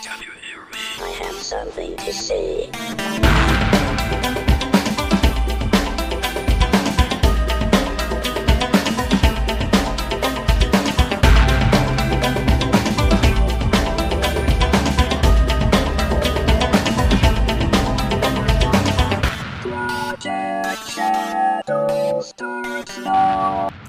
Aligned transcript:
Can 0.00 0.20
you 0.22 0.30
hear 0.46 0.60
me? 0.66 0.78
I 1.02 1.08
have 1.24 1.34
something 1.34 1.96
to 1.96 2.12
say. 2.12 2.70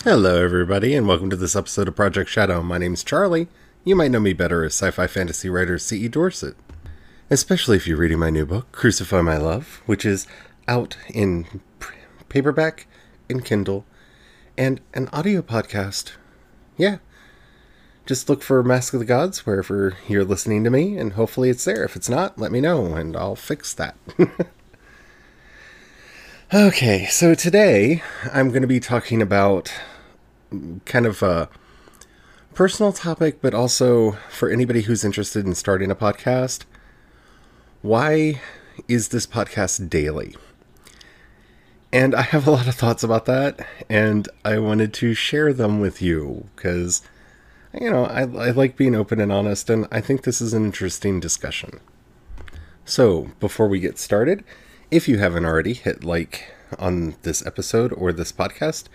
Hello, 0.04 0.44
everybody, 0.44 0.96
and 0.96 1.08
welcome 1.08 1.30
to 1.30 1.36
this 1.36 1.56
episode 1.56 1.88
of 1.88 1.96
Project 1.96 2.32
Shadow. 2.32 2.64
My 2.64 2.80
name's 2.80 3.04
Charlie. 3.04 3.48
You 3.84 3.96
might 3.96 4.12
know 4.12 4.20
me 4.20 4.34
better 4.34 4.64
as 4.64 4.74
sci 4.74 4.92
fi 4.92 5.08
fantasy 5.08 5.50
writer 5.50 5.78
C.E. 5.78 6.10
Dorset, 6.10 6.56
especially 7.30 7.78
if 7.78 7.88
you're 7.88 7.98
reading 7.98 8.20
my 8.20 8.30
new 8.30 8.46
book, 8.46 8.72
Crucify 8.72 9.22
My 9.22 9.38
Love, 9.38 9.82
which 9.86 10.06
is 10.06 10.28
out 10.68 10.98
in 11.10 11.62
paperback, 12.28 12.88
in 13.30 13.42
Kindle, 13.42 13.86
and 14.58 14.82
an 14.94 15.08
audio 15.14 15.42
podcast. 15.42 16.12
Yeah. 16.78 16.98
Just 18.06 18.28
look 18.28 18.42
for 18.42 18.62
Mask 18.64 18.94
of 18.94 19.00
the 19.00 19.06
Gods 19.06 19.46
wherever 19.46 19.96
you're 20.08 20.26
listening 20.26 20.64
to 20.64 20.70
me, 20.70 20.98
and 20.98 21.14
hopefully 21.14 21.50
it's 21.50 21.66
there. 21.66 21.84
If 21.84 21.96
it's 21.96 22.10
not, 22.10 22.38
let 22.38 22.52
me 22.52 22.60
know, 22.60 22.96
and 22.96 23.16
I'll 23.16 23.36
fix 23.36 23.74
that. 23.76 23.96
Okay, 26.52 27.06
so 27.06 27.36
today 27.36 28.02
I'm 28.34 28.50
going 28.50 28.64
to 28.64 28.68
be 28.68 28.80
talking 28.80 29.22
about 29.22 29.72
kind 30.86 31.06
of 31.06 31.22
a 31.22 31.48
personal 32.54 32.92
topic, 32.92 33.42
but 33.42 33.54
also 33.54 34.14
for 34.30 34.50
anybody 34.50 34.82
who's 34.82 35.06
interested 35.06 35.46
in 35.46 35.56
starting 35.56 35.92
a 35.92 35.96
podcast. 35.96 36.66
Why 37.82 38.42
is 38.88 39.10
this 39.10 39.26
podcast 39.26 39.90
daily? 39.90 40.36
And 41.92 42.14
I 42.14 42.22
have 42.22 42.46
a 42.46 42.52
lot 42.52 42.68
of 42.68 42.76
thoughts 42.76 43.04
about 43.04 43.26
that, 43.26 43.66
and 43.90 44.30
I 44.46 44.60
wanted 44.60 44.94
to 44.96 45.14
share 45.14 45.54
them 45.54 45.80
with 45.80 46.02
you 46.02 46.50
because, 46.56 47.02
you 47.80 47.90
know, 47.90 48.06
I, 48.06 48.22
I 48.22 48.52
like 48.52 48.78
being 48.78 48.94
open 48.96 49.20
and 49.20 49.32
honest, 49.32 49.70
and 49.70 49.88
I 49.92 50.02
think 50.02 50.24
this 50.24 50.40
is 50.40 50.54
an 50.54 50.66
interesting 50.66 51.20
discussion. 51.20 51.80
So, 52.86 53.32
before 53.40 53.68
we 53.68 53.80
get 53.80 53.98
started, 53.98 54.44
if 54.92 55.08
you 55.08 55.18
haven't 55.18 55.46
already, 55.46 55.74
hit 55.74 56.04
like 56.04 56.54
on 56.78 57.16
this 57.24 57.46
episode 57.46 57.94
or 57.94 58.12
this 58.12 58.32
podcast. 58.32 58.86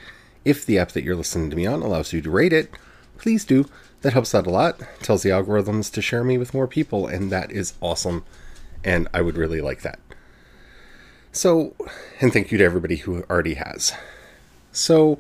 If 0.45 0.65
the 0.65 0.79
app 0.79 0.93
that 0.93 1.03
you're 1.03 1.17
listening 1.17 1.51
to 1.51 1.57
me 1.57 1.67
on 1.67 1.83
allows 1.83 2.13
you 2.13 2.21
to 2.21 2.31
rate 2.31 2.53
it, 2.53 2.71
please 3.19 3.45
do. 3.45 3.67
That 4.03 4.13
helps 4.13 4.35
out 4.35 4.47
a 4.47 4.51
lot. 4.51 4.81
Tells 5.01 5.23
the 5.23 5.31
algorithms 5.31 5.93
to 5.93 6.03
share 6.03 6.25
me 6.25 6.37
with 6.37 6.55
more 6.55 6.67
people, 6.67 7.07
and 7.07 7.33
that 7.33 7.51
is 7.51 7.75
awesome. 7.81 8.25
And 8.83 9.09
I 9.15 9.23
would 9.23 9.37
really 9.37 9.61
like 9.61 9.83
that. 9.83 9.99
So, 11.33 11.75
and 12.21 12.33
thank 12.33 12.53
you 12.53 12.59
to 12.59 12.65
everybody 12.65 12.97
who 12.97 13.25
already 13.31 13.55
has. 13.55 13.93
So, 14.73 15.19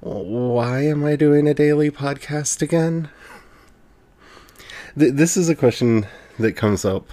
why 0.00 0.82
am 0.82 1.04
I 1.04 1.16
doing 1.16 1.48
a 1.48 1.54
daily 1.54 1.90
podcast 1.90 2.62
again? 2.62 3.08
Th- 4.98 5.14
this 5.14 5.36
is 5.36 5.48
a 5.48 5.54
question 5.54 6.06
that 6.38 6.52
comes 6.52 6.84
up 6.84 7.08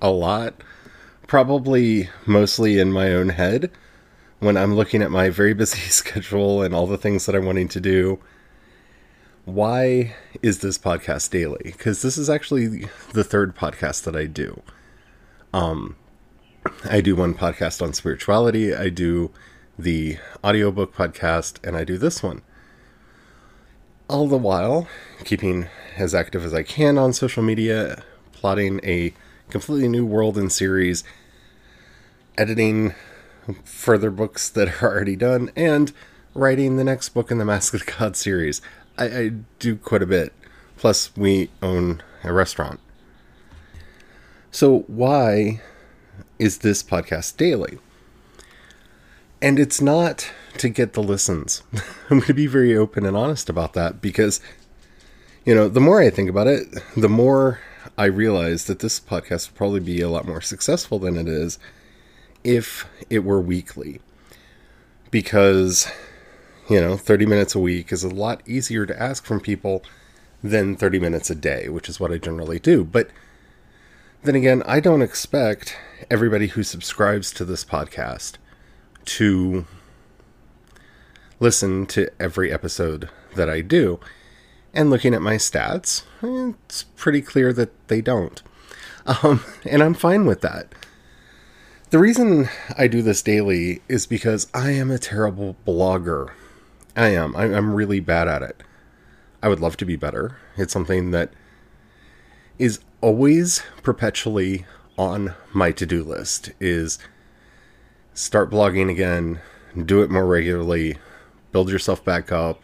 a 0.00 0.10
lot 0.10 0.54
probably 1.26 2.08
mostly 2.26 2.78
in 2.78 2.92
my 2.92 3.12
own 3.12 3.30
head 3.30 3.70
when 4.40 4.56
I'm 4.56 4.74
looking 4.74 5.02
at 5.02 5.10
my 5.10 5.30
very 5.30 5.54
busy 5.54 5.78
schedule 5.90 6.62
and 6.62 6.74
all 6.74 6.86
the 6.86 6.98
things 6.98 7.26
that 7.26 7.34
I'm 7.34 7.46
wanting 7.46 7.68
to 7.68 7.80
do. 7.80 8.20
Why 9.44 10.14
is 10.42 10.60
this 10.60 10.78
podcast 10.78 11.30
daily? 11.30 11.60
Because 11.64 12.00
this 12.00 12.16
is 12.16 12.30
actually 12.30 12.88
the 13.12 13.24
third 13.24 13.54
podcast 13.54 14.04
that 14.04 14.16
I 14.16 14.24
do. 14.24 14.62
Um, 15.52 15.96
I 16.84 17.02
do 17.02 17.14
one 17.14 17.34
podcast 17.34 17.82
on 17.82 17.92
spirituality, 17.92 18.74
I 18.74 18.88
do 18.88 19.30
the 19.78 20.16
audiobook 20.42 20.94
podcast, 20.94 21.58
and 21.66 21.76
I 21.76 21.84
do 21.84 21.98
this 21.98 22.22
one. 22.22 22.40
All 24.08 24.26
the 24.28 24.38
while 24.38 24.88
keeping 25.24 25.68
as 25.96 26.14
active 26.14 26.44
as 26.44 26.54
I 26.54 26.62
can 26.62 26.96
on 26.96 27.12
social 27.12 27.42
media, 27.42 28.02
plotting 28.32 28.80
a 28.82 29.12
completely 29.50 29.88
new 29.88 30.06
world 30.06 30.38
and 30.38 30.50
series, 30.50 31.04
editing 32.38 32.94
further 33.62 34.10
books 34.10 34.48
that 34.48 34.82
are 34.82 34.90
already 34.90 35.16
done, 35.16 35.50
and 35.54 35.92
writing 36.34 36.76
the 36.76 36.84
next 36.84 37.10
book 37.10 37.30
in 37.30 37.38
the 37.38 37.44
Mask 37.44 37.74
of 37.74 37.84
God 37.84 38.16
series. 38.16 38.62
I, 38.96 39.04
I 39.04 39.28
do 39.58 39.76
quite 39.76 40.02
a 40.02 40.06
bit. 40.06 40.32
Plus, 40.76 41.16
we 41.16 41.50
own 41.62 42.02
a 42.22 42.32
restaurant. 42.32 42.80
So, 44.50 44.80
why 44.86 45.60
is 46.38 46.58
this 46.58 46.82
podcast 46.82 47.36
daily? 47.36 47.78
And 49.42 49.58
it's 49.58 49.80
not 49.80 50.30
to 50.58 50.68
get 50.68 50.92
the 50.92 51.02
listens. 51.02 51.62
I'm 52.10 52.18
going 52.18 52.22
to 52.22 52.34
be 52.34 52.46
very 52.46 52.76
open 52.76 53.04
and 53.04 53.16
honest 53.16 53.48
about 53.48 53.72
that 53.74 54.00
because, 54.00 54.40
you 55.44 55.54
know, 55.54 55.68
the 55.68 55.80
more 55.80 56.00
I 56.00 56.10
think 56.10 56.30
about 56.30 56.46
it, 56.46 56.66
the 56.96 57.08
more 57.08 57.60
I 57.98 58.06
realize 58.06 58.64
that 58.66 58.78
this 58.78 58.98
podcast 59.00 59.48
would 59.48 59.56
probably 59.56 59.80
be 59.80 60.00
a 60.00 60.08
lot 60.08 60.26
more 60.26 60.40
successful 60.40 60.98
than 60.98 61.16
it 61.16 61.28
is 61.28 61.58
if 62.42 62.86
it 63.10 63.20
were 63.20 63.40
weekly. 63.40 64.00
Because, 65.10 65.88
you 66.68 66.80
know, 66.80 66.96
30 66.96 67.26
minutes 67.26 67.54
a 67.54 67.58
week 67.58 67.92
is 67.92 68.04
a 68.04 68.08
lot 68.08 68.42
easier 68.46 68.86
to 68.86 69.02
ask 69.02 69.24
from 69.24 69.40
people 69.40 69.82
than 70.42 70.76
30 70.76 70.98
minutes 70.98 71.30
a 71.30 71.34
day, 71.34 71.68
which 71.68 71.88
is 71.88 71.98
what 71.98 72.12
I 72.12 72.18
generally 72.18 72.58
do. 72.58 72.84
But 72.84 73.08
then 74.22 74.34
again, 74.34 74.62
I 74.66 74.80
don't 74.80 75.02
expect 75.02 75.76
everybody 76.10 76.48
who 76.48 76.62
subscribes 76.62 77.32
to 77.32 77.44
this 77.44 77.64
podcast 77.64 78.34
to 79.06 79.66
listen 81.40 81.86
to 81.86 82.08
every 82.18 82.52
episode 82.52 83.10
that 83.34 83.50
I 83.50 83.60
do. 83.60 84.00
And 84.72 84.90
looking 84.90 85.14
at 85.14 85.22
my 85.22 85.36
stats, 85.36 86.02
it's 86.22 86.84
pretty 86.96 87.20
clear 87.20 87.52
that 87.52 87.88
they 87.88 88.00
don't. 88.00 88.42
Um, 89.06 89.44
and 89.64 89.82
I'm 89.82 89.94
fine 89.94 90.24
with 90.24 90.40
that. 90.40 90.74
The 91.90 91.98
reason 91.98 92.48
I 92.76 92.88
do 92.88 93.02
this 93.02 93.22
daily 93.22 93.82
is 93.88 94.06
because 94.06 94.48
I 94.52 94.70
am 94.70 94.90
a 94.90 94.98
terrible 94.98 95.56
blogger. 95.66 96.32
I 96.96 97.08
am. 97.08 97.34
I'm 97.34 97.74
really 97.74 98.00
bad 98.00 98.28
at 98.28 98.42
it. 98.42 98.62
I 99.42 99.48
would 99.48 99.60
love 99.60 99.76
to 99.78 99.84
be 99.84 99.96
better. 99.96 100.38
It's 100.56 100.72
something 100.72 101.10
that 101.10 101.32
is 102.58 102.80
always 103.00 103.62
perpetually 103.82 104.64
on 104.96 105.34
my 105.52 105.72
to-do 105.72 106.04
list 106.04 106.52
is 106.60 106.98
start 108.14 108.50
blogging 108.50 108.90
again, 108.90 109.40
do 109.84 110.02
it 110.02 110.10
more 110.10 110.24
regularly, 110.24 110.96
build 111.50 111.68
yourself 111.68 112.04
back 112.04 112.30
up, 112.30 112.62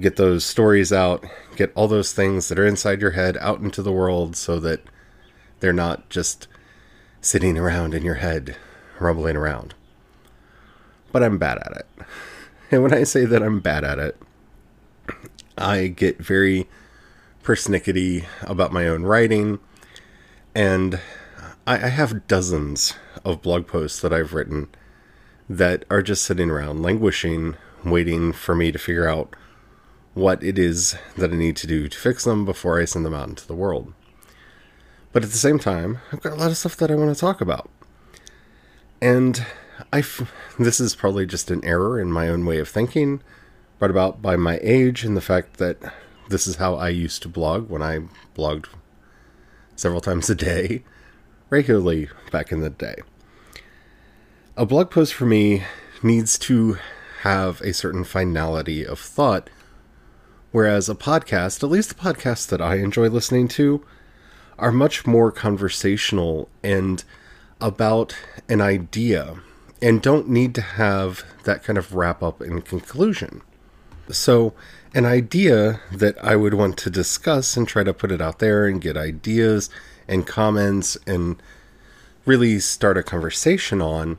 get 0.00 0.16
those 0.16 0.44
stories 0.44 0.92
out, 0.92 1.24
get 1.56 1.72
all 1.74 1.88
those 1.88 2.12
things 2.12 2.48
that 2.48 2.58
are 2.58 2.66
inside 2.66 3.00
your 3.02 3.10
head 3.10 3.36
out 3.38 3.60
into 3.60 3.82
the 3.82 3.92
world 3.92 4.34
so 4.34 4.58
that 4.60 4.80
they're 5.60 5.74
not 5.74 6.08
just 6.08 6.48
sitting 7.20 7.58
around 7.58 7.92
in 7.92 8.02
your 8.02 8.14
head, 8.14 8.56
rumbling 8.98 9.36
around. 9.36 9.74
But 11.12 11.22
I'm 11.22 11.38
bad 11.38 11.58
at 11.58 11.72
it. 11.76 12.06
And 12.70 12.82
when 12.82 12.92
I 12.92 13.04
say 13.04 13.24
that 13.24 13.44
I'm 13.44 13.60
bad 13.60 13.84
at 13.84 14.00
it, 14.00 14.20
I 15.56 15.86
get 15.86 16.18
very 16.18 16.68
persnickety 17.44 18.26
about 18.42 18.72
my 18.72 18.88
own 18.88 19.04
writing, 19.04 19.60
and 20.52 20.98
I, 21.64 21.76
have 21.76 22.26
dozens 22.26 22.94
of 23.24 23.40
blog 23.40 23.68
posts 23.68 24.00
that 24.00 24.12
I've 24.12 24.34
written 24.34 24.68
that 25.48 25.84
are 25.90 26.02
just 26.02 26.24
sitting 26.24 26.50
around, 26.50 26.82
languishing, 26.82 27.56
waiting 27.84 28.32
for 28.32 28.56
me 28.56 28.72
to 28.72 28.78
figure 28.78 29.08
out 29.08 29.36
what 30.14 30.42
it 30.42 30.58
is 30.58 30.96
that 31.16 31.32
I 31.32 31.36
need 31.36 31.56
to 31.56 31.66
do 31.68 31.88
to 31.88 31.98
fix 31.98 32.24
them 32.24 32.44
before 32.44 32.80
I 32.80 32.84
send 32.84 33.06
them 33.06 33.14
out 33.14 33.28
into 33.28 33.46
the 33.46 33.54
world. 33.54 33.92
But 35.12 35.22
at 35.22 35.30
the 35.30 35.38
same 35.38 35.58
time, 35.58 35.98
I've 36.12 36.20
got 36.20 36.32
a 36.32 36.36
lot 36.36 36.50
of 36.50 36.56
stuff 36.56 36.76
that 36.78 36.90
I 36.90 36.94
want 36.94 37.14
to 37.14 37.20
talk 37.20 37.40
about. 37.40 37.70
And 39.00 39.46
I 39.92 39.98
f- 40.00 40.32
this 40.58 40.80
is 40.80 40.94
probably 40.94 41.26
just 41.26 41.50
an 41.50 41.64
error 41.64 42.00
in 42.00 42.10
my 42.12 42.28
own 42.28 42.44
way 42.46 42.58
of 42.58 42.68
thinking, 42.68 43.22
brought 43.78 43.90
about 43.90 44.22
by 44.22 44.36
my 44.36 44.58
age 44.62 45.04
and 45.04 45.16
the 45.16 45.20
fact 45.20 45.58
that 45.58 45.78
this 46.28 46.46
is 46.46 46.56
how 46.56 46.74
I 46.74 46.88
used 46.88 47.22
to 47.22 47.28
blog 47.28 47.68
when 47.68 47.82
I 47.82 48.00
blogged 48.34 48.66
several 49.76 50.00
times 50.00 50.30
a 50.30 50.34
day, 50.34 50.82
regularly 51.50 52.08
back 52.30 52.50
in 52.52 52.60
the 52.60 52.70
day. 52.70 52.96
A 54.56 54.66
blog 54.66 54.90
post 54.90 55.14
for 55.14 55.26
me 55.26 55.64
needs 56.02 56.38
to 56.40 56.78
have 57.22 57.60
a 57.60 57.72
certain 57.72 58.04
finality 58.04 58.86
of 58.86 58.98
thought 58.98 59.50
Whereas 60.56 60.88
a 60.88 60.94
podcast, 60.94 61.62
at 61.62 61.68
least 61.68 61.90
the 61.90 61.94
podcasts 61.96 62.48
that 62.48 62.62
I 62.62 62.76
enjoy 62.76 63.10
listening 63.10 63.46
to, 63.48 63.84
are 64.58 64.72
much 64.72 65.06
more 65.06 65.30
conversational 65.30 66.48
and 66.62 67.04
about 67.60 68.16
an 68.48 68.62
idea 68.62 69.36
and 69.82 70.00
don't 70.02 70.28
need 70.28 70.54
to 70.54 70.60
have 70.60 71.24
that 71.44 71.62
kind 71.62 71.78
of 71.78 71.94
wrap 71.94 72.22
up 72.22 72.40
and 72.40 72.64
conclusion. 72.64 73.42
So, 74.10 74.54
an 74.94 75.04
idea 75.04 75.80
that 75.92 76.16
I 76.24 76.36
would 76.36 76.54
want 76.54 76.78
to 76.78 76.90
discuss 76.90 77.56
and 77.56 77.66
try 77.66 77.84
to 77.84 77.92
put 77.92 78.12
it 78.12 78.20
out 78.20 78.38
there 78.38 78.66
and 78.66 78.80
get 78.80 78.96
ideas 78.96 79.68
and 80.08 80.26
comments 80.26 80.96
and 81.06 81.36
really 82.24 82.58
start 82.60 82.96
a 82.96 83.02
conversation 83.02 83.82
on. 83.82 84.18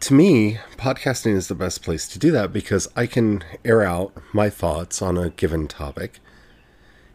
To 0.00 0.14
me, 0.14 0.58
podcasting 0.76 1.34
is 1.34 1.48
the 1.48 1.54
best 1.54 1.82
place 1.82 2.06
to 2.08 2.18
do 2.18 2.30
that 2.32 2.52
because 2.52 2.88
I 2.94 3.06
can 3.06 3.42
air 3.64 3.82
out 3.82 4.12
my 4.32 4.50
thoughts 4.50 5.00
on 5.00 5.16
a 5.16 5.30
given 5.30 5.66
topic 5.66 6.20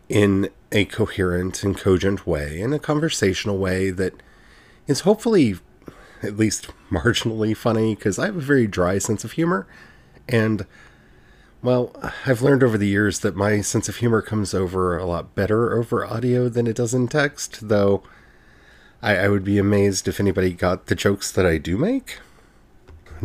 in 0.10 0.50
a 0.72 0.86
coherent 0.86 1.64
and 1.64 1.78
cogent 1.78 2.28
way, 2.28 2.60
in 2.60 2.74
a 2.74 2.80
conversational 2.80 3.58
way 3.58 3.90
that 3.90 4.14
is 4.88 5.02
hopefully 5.02 5.56
at 6.24 6.38
least 6.38 6.70
marginally 6.90 7.56
funny 7.56 7.96
because 7.96 8.18
I 8.18 8.26
have 8.28 8.38
a 8.38 8.42
very 8.42 8.68
dry 8.68 8.98
sense 8.98 9.24
of 9.24 9.34
humor. 9.34 9.68
And, 10.28 10.66
well, 11.62 11.96
I've 12.26 12.42
learned 12.42 12.64
over 12.64 12.78
the 12.78 12.88
years 12.88 13.20
that 13.20 13.36
my 13.36 13.62
sense 13.62 13.90
of 13.90 13.98
humor 13.98 14.22
comes 14.22 14.54
over 14.54 14.98
a 14.98 15.06
lot 15.06 15.36
better 15.36 15.78
over 15.78 16.06
audio 16.06 16.50
than 16.50 16.68
it 16.68 16.76
does 16.76 16.94
in 16.94 17.08
text, 17.08 17.68
though 17.68 18.04
I, 19.02 19.18
I 19.18 19.28
would 19.28 19.44
be 19.44 19.58
amazed 19.58 20.08
if 20.08 20.20
anybody 20.20 20.54
got 20.54 20.86
the 20.86 20.96
jokes 20.96 21.32
that 21.32 21.46
I 21.46 21.58
do 21.58 21.78
make, 21.78 22.20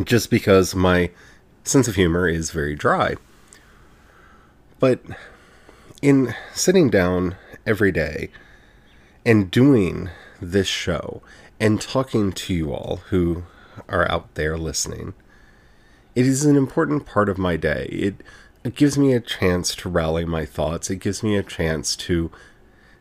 just 0.03 0.29
because 0.29 0.75
my 0.75 1.11
sense 1.63 1.87
of 1.87 1.95
humor 1.95 2.27
is 2.27 2.51
very 2.51 2.75
dry. 2.75 3.15
But 4.79 5.01
in 6.01 6.33
sitting 6.53 6.89
down 6.89 7.35
every 7.65 7.91
day 7.91 8.29
and 9.25 9.51
doing 9.51 10.09
this 10.41 10.67
show 10.67 11.21
and 11.59 11.81
talking 11.81 12.31
to 12.31 12.53
you 12.53 12.71
all 12.71 13.01
who 13.09 13.43
are 13.87 14.09
out 14.09 14.35
there 14.35 14.57
listening, 14.57 15.13
it 16.15 16.25
is 16.25 16.45
an 16.45 16.55
important 16.55 17.05
part 17.05 17.29
of 17.29 17.37
my 17.37 17.57
day. 17.57 17.87
It, 17.91 18.23
it 18.63 18.75
gives 18.75 18.97
me 18.97 19.13
a 19.13 19.19
chance 19.19 19.75
to 19.75 19.89
rally 19.89 20.25
my 20.25 20.45
thoughts. 20.45 20.89
It 20.89 20.97
gives 20.97 21.23
me 21.23 21.35
a 21.35 21.43
chance 21.43 21.95
to 21.97 22.31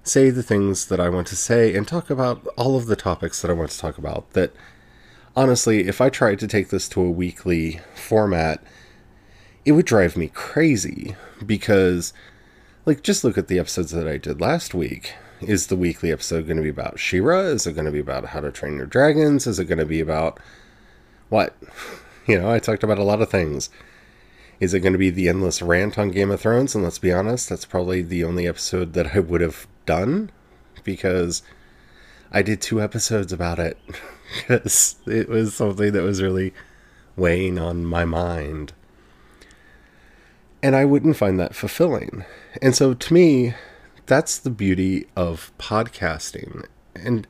say 0.02 0.30
the 0.30 0.42
things 0.42 0.86
that 0.86 1.00
I 1.00 1.08
want 1.08 1.26
to 1.28 1.36
say 1.36 1.74
and 1.74 1.86
talk 1.86 2.10
about 2.10 2.46
all 2.56 2.76
of 2.76 2.86
the 2.86 2.96
topics 2.96 3.42
that 3.42 3.50
I 3.50 3.54
want 3.54 3.70
to 3.70 3.78
talk 3.78 3.98
about. 3.98 4.30
That 4.32 4.52
honestly, 5.36 5.86
if 5.86 6.00
I 6.00 6.08
tried 6.08 6.38
to 6.40 6.48
take 6.48 6.70
this 6.70 6.88
to 6.90 7.00
a 7.00 7.10
weekly 7.10 7.80
format, 7.94 8.62
it 9.64 9.72
would 9.72 9.86
drive 9.86 10.16
me 10.16 10.28
crazy 10.28 11.14
because, 11.44 12.12
like, 12.86 13.02
just 13.02 13.22
look 13.22 13.36
at 13.36 13.48
the 13.48 13.58
episodes 13.58 13.90
that 13.90 14.08
I 14.08 14.16
did 14.16 14.40
last 14.40 14.74
week. 14.74 15.14
Is 15.40 15.68
the 15.68 15.76
weekly 15.76 16.10
episode 16.10 16.46
going 16.46 16.56
to 16.56 16.62
be 16.62 16.68
about 16.68 16.98
She-Ra? 16.98 17.40
Is 17.40 17.66
it 17.66 17.74
going 17.74 17.84
to 17.84 17.92
be 17.92 18.00
about 18.00 18.26
How 18.26 18.40
to 18.40 18.50
Train 18.50 18.76
Your 18.76 18.86
Dragons? 18.86 19.46
Is 19.46 19.58
it 19.58 19.66
going 19.66 19.78
to 19.78 19.86
be 19.86 20.00
about 20.00 20.40
what? 21.28 21.56
You 22.26 22.38
know, 22.38 22.50
I 22.50 22.58
talked 22.58 22.82
about 22.82 22.98
a 22.98 23.04
lot 23.04 23.22
of 23.22 23.30
things. 23.30 23.70
Is 24.60 24.74
it 24.74 24.80
going 24.80 24.92
to 24.92 24.98
be 24.98 25.10
the 25.10 25.28
endless 25.28 25.62
rant 25.62 25.96
on 25.96 26.10
Game 26.10 26.32
of 26.32 26.40
Thrones? 26.40 26.74
And 26.74 26.82
let's 26.82 26.98
be 26.98 27.12
honest, 27.12 27.48
that's 27.48 27.64
probably 27.64 28.02
the 28.02 28.24
only 28.24 28.48
episode 28.48 28.92
that 28.94 29.14
I 29.14 29.20
would 29.20 29.40
have 29.40 29.68
done 29.86 30.30
because 30.82 31.42
I 32.32 32.42
did 32.42 32.60
two 32.60 32.82
episodes 32.82 33.32
about 33.32 33.60
it 33.60 33.78
because 34.36 34.96
it 35.06 35.28
was 35.28 35.54
something 35.54 35.92
that 35.92 36.02
was 36.02 36.20
really 36.20 36.52
weighing 37.16 37.58
on 37.58 37.84
my 37.84 38.04
mind. 38.04 38.72
And 40.62 40.74
I 40.74 40.84
wouldn't 40.84 41.16
find 41.16 41.38
that 41.38 41.54
fulfilling. 41.54 42.24
And 42.60 42.74
so 42.74 42.92
to 42.92 43.14
me, 43.14 43.54
that's 44.08 44.38
the 44.38 44.50
beauty 44.50 45.06
of 45.14 45.52
podcasting. 45.58 46.66
And 46.96 47.28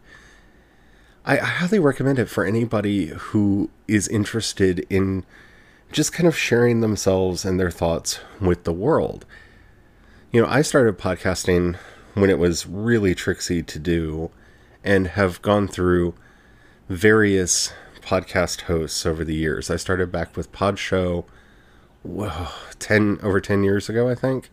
I, 1.26 1.36
highly 1.36 1.78
recommend 1.78 2.18
it 2.18 2.30
for 2.30 2.44
anybody 2.44 3.08
who 3.08 3.68
is 3.86 4.08
interested 4.08 4.86
in 4.88 5.26
just 5.92 6.12
kind 6.12 6.26
of 6.26 6.38
sharing 6.38 6.80
themselves 6.80 7.44
and 7.44 7.58
their 7.58 7.70
thoughts 7.70 8.20
with 8.40 8.64
the 8.64 8.72
world. 8.72 9.26
You 10.32 10.40
know, 10.40 10.48
I 10.48 10.62
started 10.62 10.98
podcasting 10.98 11.76
when 12.14 12.30
it 12.30 12.38
was 12.38 12.66
really 12.66 13.14
tricksy 13.14 13.62
to 13.62 13.78
do 13.78 14.30
and 14.84 15.08
have 15.08 15.42
gone 15.42 15.68
through 15.68 16.14
various 16.88 17.72
podcast 18.00 18.62
hosts 18.62 19.04
over 19.04 19.24
the 19.24 19.34
years. 19.34 19.68
I 19.68 19.76
started 19.76 20.12
back 20.12 20.36
with 20.36 20.52
Pod 20.52 20.78
Show, 20.78 21.26
whoa, 22.02 22.48
10 22.78 23.18
over 23.22 23.40
10 23.40 23.64
years 23.64 23.88
ago, 23.88 24.08
I 24.08 24.14
think, 24.14 24.50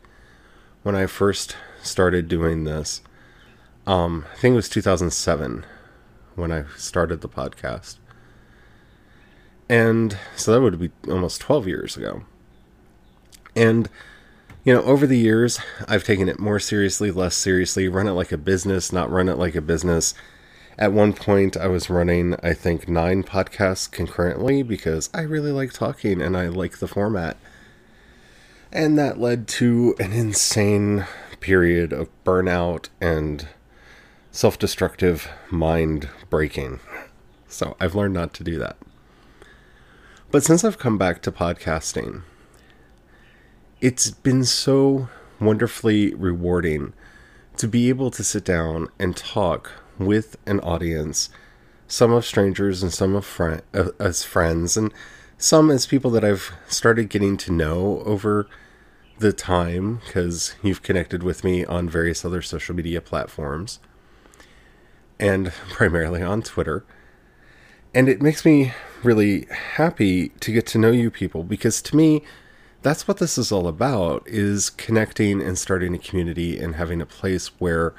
when 0.82 0.96
I 0.96 1.06
first 1.06 1.56
started 1.86 2.28
doing 2.28 2.64
this. 2.64 3.02
Um, 3.88 4.26
I 4.34 4.38
think 4.38 4.54
it 4.54 4.56
was 4.56 4.70
2007 4.70 5.66
when 6.36 6.52
I 6.52 6.66
started 6.78 7.22
the 7.22 7.30
podcast. 7.30 7.98
And 9.70 10.18
so 10.36 10.52
that 10.52 10.62
would 10.62 10.80
be 10.80 10.92
almost 11.10 11.42
12 11.42 11.68
years 11.68 11.98
ago. 11.98 12.24
And 13.56 13.90
you 14.66 14.74
know, 14.74 14.82
over 14.82 15.06
the 15.06 15.18
years, 15.18 15.60
I've 15.88 16.04
taken 16.04 16.28
it 16.28 16.40
more 16.40 16.60
seriously, 16.60 17.12
less 17.12 17.36
seriously, 17.36 17.88
run 17.88 18.08
it 18.08 18.14
like 18.14 18.32
a 18.32 18.38
business, 18.38 18.92
not 18.92 19.12
run 19.12 19.30
it 19.30 19.38
like 19.38 19.54
a 19.54 19.62
business. 19.62 20.16
At 20.76 20.92
one 20.92 21.14
point, 21.14 21.56
I 21.56 21.68
was 21.68 21.90
running, 21.90 22.36
I 22.42 22.54
think, 22.54 22.90
nine 22.90 23.24
podcasts 23.24 23.90
concurrently 23.90 24.64
because 24.64 25.12
I 25.14 25.22
really 25.22 25.52
like 25.52 25.72
talking 25.72 26.20
and 26.20 26.36
I 26.36 26.48
like 26.48 26.80
the 26.80 26.88
format. 26.88 27.38
And 28.72 28.98
that 28.98 29.20
led 29.20 29.48
to 29.50 29.96
an 30.00 30.12
insane 30.12 31.06
period 31.46 31.94
of 31.94 32.10
burnout 32.24 32.90
and 33.00 33.48
self 34.32 34.58
destructive 34.58 35.30
mind 35.52 36.10
breaking. 36.28 36.80
So 37.48 37.78
I've 37.80 37.94
learned 37.94 38.16
not 38.16 38.34
to 38.34 38.44
do 38.44 38.58
that. 38.58 38.78
But 40.32 40.44
since 40.44 40.64
I've 40.64 40.80
come 40.80 40.98
back 40.98 41.22
to 41.22 41.32
podcasting, 41.32 42.24
it's 43.80 44.10
been 44.10 44.44
so 44.44 45.08
wonderfully 45.40 46.16
rewarding 46.16 46.94
to 47.58 47.68
be 47.68 47.90
able 47.90 48.10
to 48.10 48.24
sit 48.24 48.44
down 48.44 48.88
and 48.98 49.16
talk 49.16 49.70
with 50.00 50.38
an 50.48 50.60
audience, 50.62 51.30
some 51.88 52.12
of 52.12 52.26
strangers 52.26 52.82
and 52.82 52.92
some 52.92 53.14
of 53.16 53.24
fr- 53.24 53.60
uh, 53.72 53.90
as 54.00 54.24
friends, 54.24 54.76
and 54.76 54.92
some 55.38 55.70
as 55.70 55.86
people 55.86 56.10
that 56.10 56.26
I've 56.26 56.52
started 56.68 57.08
getting 57.08 57.38
to 57.38 57.52
know 57.52 58.02
over 58.04 58.48
the 59.20 59.34
time 59.34 60.02
because 60.06 60.56
you've 60.62 60.84
connected 60.84 61.24
with 61.24 61.44
me 61.44 61.66
on 61.66 61.90
various 61.90 62.26
other 62.26 62.42
social 62.42 62.76
media 62.76 63.02
platforms 63.02 63.80
and 65.20 65.52
primarily 65.70 66.22
on 66.22 66.42
Twitter. 66.42 66.84
And 67.94 68.10
it 68.10 68.22
makes 68.22 68.44
me 68.44 68.74
really 69.04 69.46
happy 69.76 70.30
to 70.30 70.52
get 70.52 70.66
to 70.68 70.78
know 70.78 70.92
you 70.92 71.10
people 71.10 71.44
because 71.44 71.82
to 71.84 71.96
me, 71.96 72.24
that's 72.82 73.08
what 73.08 73.18
this 73.18 73.38
is 73.38 73.52
all 73.52 73.68
about 73.68 74.28
is 74.28 74.70
connecting 74.70 75.42
and 75.42 75.58
starting 75.58 75.96
a 75.96 76.00
community 76.00 76.60
and 76.60 76.76
having 76.76 77.02
a 77.02 77.06
place 77.06 77.48
where 77.60 77.96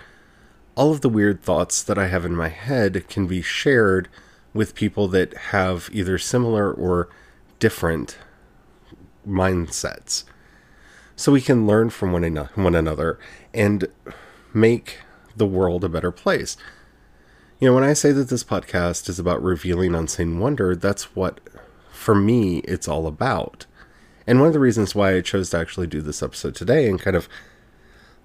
all 0.76 0.92
of 0.92 1.00
the 1.00 1.08
weird 1.08 1.42
thoughts 1.42 1.82
that 1.82 1.98
I 1.98 2.08
have 2.08 2.24
in 2.24 2.36
my 2.36 2.48
head 2.48 3.08
can 3.08 3.26
be 3.26 3.40
shared 3.42 4.08
with 4.52 4.74
people 4.74 5.08
that 5.08 5.34
have 5.34 5.88
either 5.92 6.18
similar 6.18 6.70
or 6.72 7.08
different 7.58 8.18
mindsets. 9.26 10.24
So 11.16 11.32
we 11.32 11.40
can 11.40 11.66
learn 11.66 11.88
from 11.90 12.12
one, 12.12 12.36
one 12.54 12.74
another 12.74 13.18
and 13.54 13.88
make 14.52 14.98
the 15.34 15.46
world 15.46 15.82
a 15.82 15.88
better 15.88 16.12
place. 16.12 16.56
You 17.58 17.68
know, 17.68 17.74
when 17.74 17.84
I 17.84 17.94
say 17.94 18.12
that 18.12 18.28
this 18.28 18.44
podcast 18.44 19.08
is 19.08 19.18
about 19.18 19.42
revealing 19.42 19.94
unseen 19.94 20.38
wonder, 20.38 20.76
that's 20.76 21.16
what, 21.16 21.40
for 21.90 22.14
me, 22.14 22.58
it's 22.58 22.86
all 22.86 23.06
about. 23.06 23.64
And 24.26 24.40
one 24.40 24.48
of 24.48 24.52
the 24.52 24.60
reasons 24.60 24.94
why 24.94 25.14
I 25.14 25.22
chose 25.22 25.50
to 25.50 25.58
actually 25.58 25.86
do 25.86 26.02
this 26.02 26.22
episode 26.22 26.54
today 26.54 26.86
and 26.86 27.00
kind 27.00 27.16
of 27.16 27.30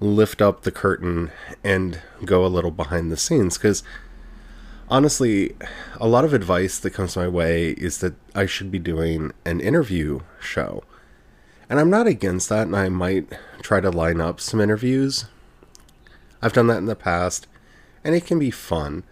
lift 0.02 0.42
up 0.42 0.64
the 0.64 0.72
curtain 0.72 1.32
and 1.64 2.02
go 2.26 2.46
a 2.46 2.48
little 2.48 2.72
behind 2.72 3.10
the 3.10 3.18
scenes, 3.18 3.58
because 3.58 3.84
honestly, 4.90 5.56
a 5.98 6.08
lot 6.08 6.26
of 6.26 6.34
advice 6.34 6.78
that 6.80 6.92
comes 6.92 7.16
my 7.16 7.28
way 7.28 7.70
is 7.72 8.00
that 8.00 8.16
I 8.36 8.46
should 8.48 8.70
be 8.70 8.80
doing 8.80 9.32
an 9.46 9.62
interview 9.62 10.20
show. 10.42 10.84
And 11.72 11.80
I'm 11.80 11.90
not 11.90 12.06
against 12.06 12.50
that, 12.50 12.68
and 12.68 12.76
I 12.76 12.90
might 12.90 13.32
try 13.62 13.80
to 13.80 13.90
line 13.90 14.20
up 14.20 14.42
some 14.42 14.60
interviews. 14.60 15.24
I've 16.42 16.52
done 16.52 16.68
that 16.68 16.80
in 16.80 16.86
the 16.86 16.98
past, 16.98 17.48
and 18.04 18.14
it 18.14 18.26
can 18.26 18.38
be 18.38 18.52
fun. 18.52 19.04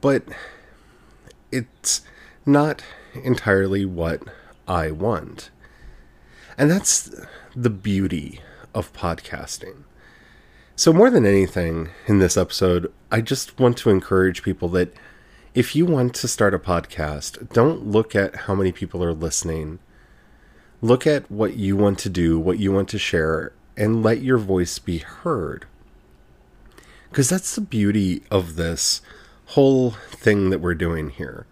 But 0.00 0.24
it's 1.52 2.00
not 2.44 2.82
entirely 3.14 3.84
what 3.84 4.24
I 4.66 4.90
want. 4.90 5.50
And 6.58 6.68
that's 6.68 7.14
the 7.54 7.70
beauty 7.70 8.40
of 8.74 8.92
podcasting. 8.92 9.84
So, 10.74 10.92
more 10.92 11.10
than 11.10 11.24
anything 11.24 11.90
in 12.08 12.18
this 12.18 12.36
episode, 12.36 12.92
I 13.12 13.20
just 13.20 13.56
want 13.56 13.76
to 13.78 13.90
encourage 13.90 14.42
people 14.42 14.68
that 14.70 14.92
if 15.54 15.76
you 15.76 15.86
want 15.86 16.12
to 16.16 16.26
start 16.26 16.54
a 16.54 16.58
podcast, 16.58 17.52
don't 17.52 17.86
look 17.86 18.16
at 18.16 18.34
how 18.34 18.56
many 18.56 18.72
people 18.72 19.04
are 19.04 19.14
listening. 19.14 19.78
Look 20.82 21.06
at 21.06 21.30
what 21.30 21.56
you 21.56 21.76
want 21.76 21.98
to 22.00 22.08
do, 22.08 22.38
what 22.38 22.58
you 22.58 22.72
want 22.72 22.88
to 22.90 22.98
share, 22.98 23.52
and 23.76 24.02
let 24.02 24.22
your 24.22 24.38
voice 24.38 24.78
be 24.78 24.98
heard. 24.98 25.66
Because 27.08 27.28
that's 27.28 27.54
the 27.54 27.60
beauty 27.60 28.22
of 28.30 28.56
this 28.56 29.00
whole 29.46 29.92
thing 29.92 30.50
that 30.50 30.60
we're 30.60 30.74
doing 30.74 31.10
here. 31.10 31.46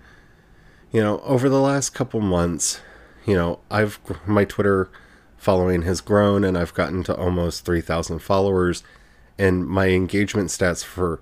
You 0.92 1.00
know, 1.00 1.20
over 1.20 1.48
the 1.48 1.60
last 1.60 1.90
couple 1.90 2.20
months, 2.20 2.80
you 3.24 3.34
know, 3.34 3.60
I've 3.70 3.98
my 4.26 4.44
Twitter 4.44 4.90
following 5.36 5.82
has 5.82 6.00
grown 6.00 6.44
and 6.44 6.56
I've 6.56 6.74
gotten 6.74 7.02
to 7.04 7.16
almost 7.16 7.64
3,000 7.64 8.20
followers. 8.20 8.82
And 9.38 9.66
my 9.66 9.88
engagement 9.88 10.50
stats 10.50 10.84
for 10.84 11.20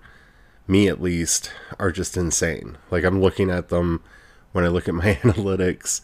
me 0.66 0.88
at 0.88 1.02
least 1.02 1.52
are 1.78 1.90
just 1.90 2.16
insane. 2.16 2.78
Like 2.90 3.04
I'm 3.04 3.20
looking 3.20 3.50
at 3.50 3.68
them 3.68 4.02
when 4.52 4.64
I 4.64 4.68
look 4.68 4.88
at 4.88 4.94
my 4.94 5.14
analytics 5.22 6.02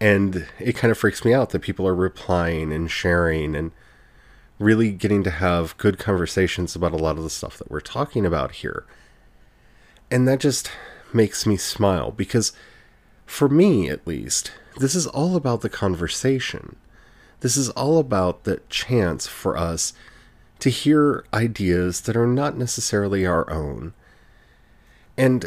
and 0.00 0.46
it 0.58 0.76
kind 0.76 0.90
of 0.90 0.98
freaks 0.98 1.24
me 1.24 1.34
out 1.34 1.50
that 1.50 1.60
people 1.60 1.86
are 1.86 1.94
replying 1.94 2.72
and 2.72 2.90
sharing 2.90 3.54
and 3.54 3.72
really 4.58 4.92
getting 4.92 5.22
to 5.24 5.30
have 5.30 5.76
good 5.78 5.98
conversations 5.98 6.74
about 6.74 6.92
a 6.92 6.96
lot 6.96 7.16
of 7.16 7.22
the 7.22 7.30
stuff 7.30 7.58
that 7.58 7.70
we're 7.70 7.80
talking 7.80 8.24
about 8.26 8.52
here. 8.52 8.84
And 10.10 10.26
that 10.26 10.40
just 10.40 10.70
makes 11.12 11.46
me 11.46 11.56
smile 11.56 12.10
because, 12.10 12.52
for 13.26 13.48
me 13.48 13.88
at 13.88 14.06
least, 14.06 14.52
this 14.78 14.94
is 14.94 15.06
all 15.06 15.36
about 15.36 15.60
the 15.60 15.68
conversation. 15.68 16.76
This 17.40 17.56
is 17.56 17.70
all 17.70 17.98
about 17.98 18.44
the 18.44 18.60
chance 18.68 19.26
for 19.26 19.56
us 19.56 19.92
to 20.60 20.70
hear 20.70 21.24
ideas 21.32 22.02
that 22.02 22.16
are 22.16 22.26
not 22.26 22.56
necessarily 22.56 23.26
our 23.26 23.50
own 23.50 23.94
and 25.16 25.46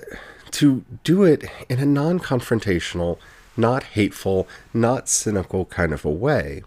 to 0.52 0.86
do 1.04 1.24
it 1.24 1.44
in 1.70 1.80
a 1.80 1.86
non 1.86 2.20
confrontational, 2.20 3.18
not 3.56 3.84
hateful, 3.84 4.48
not 4.74 5.10
cynical 5.10 5.66
kind 5.66 5.94
of 5.94 6.06
a 6.06 6.10
way. 6.10 6.64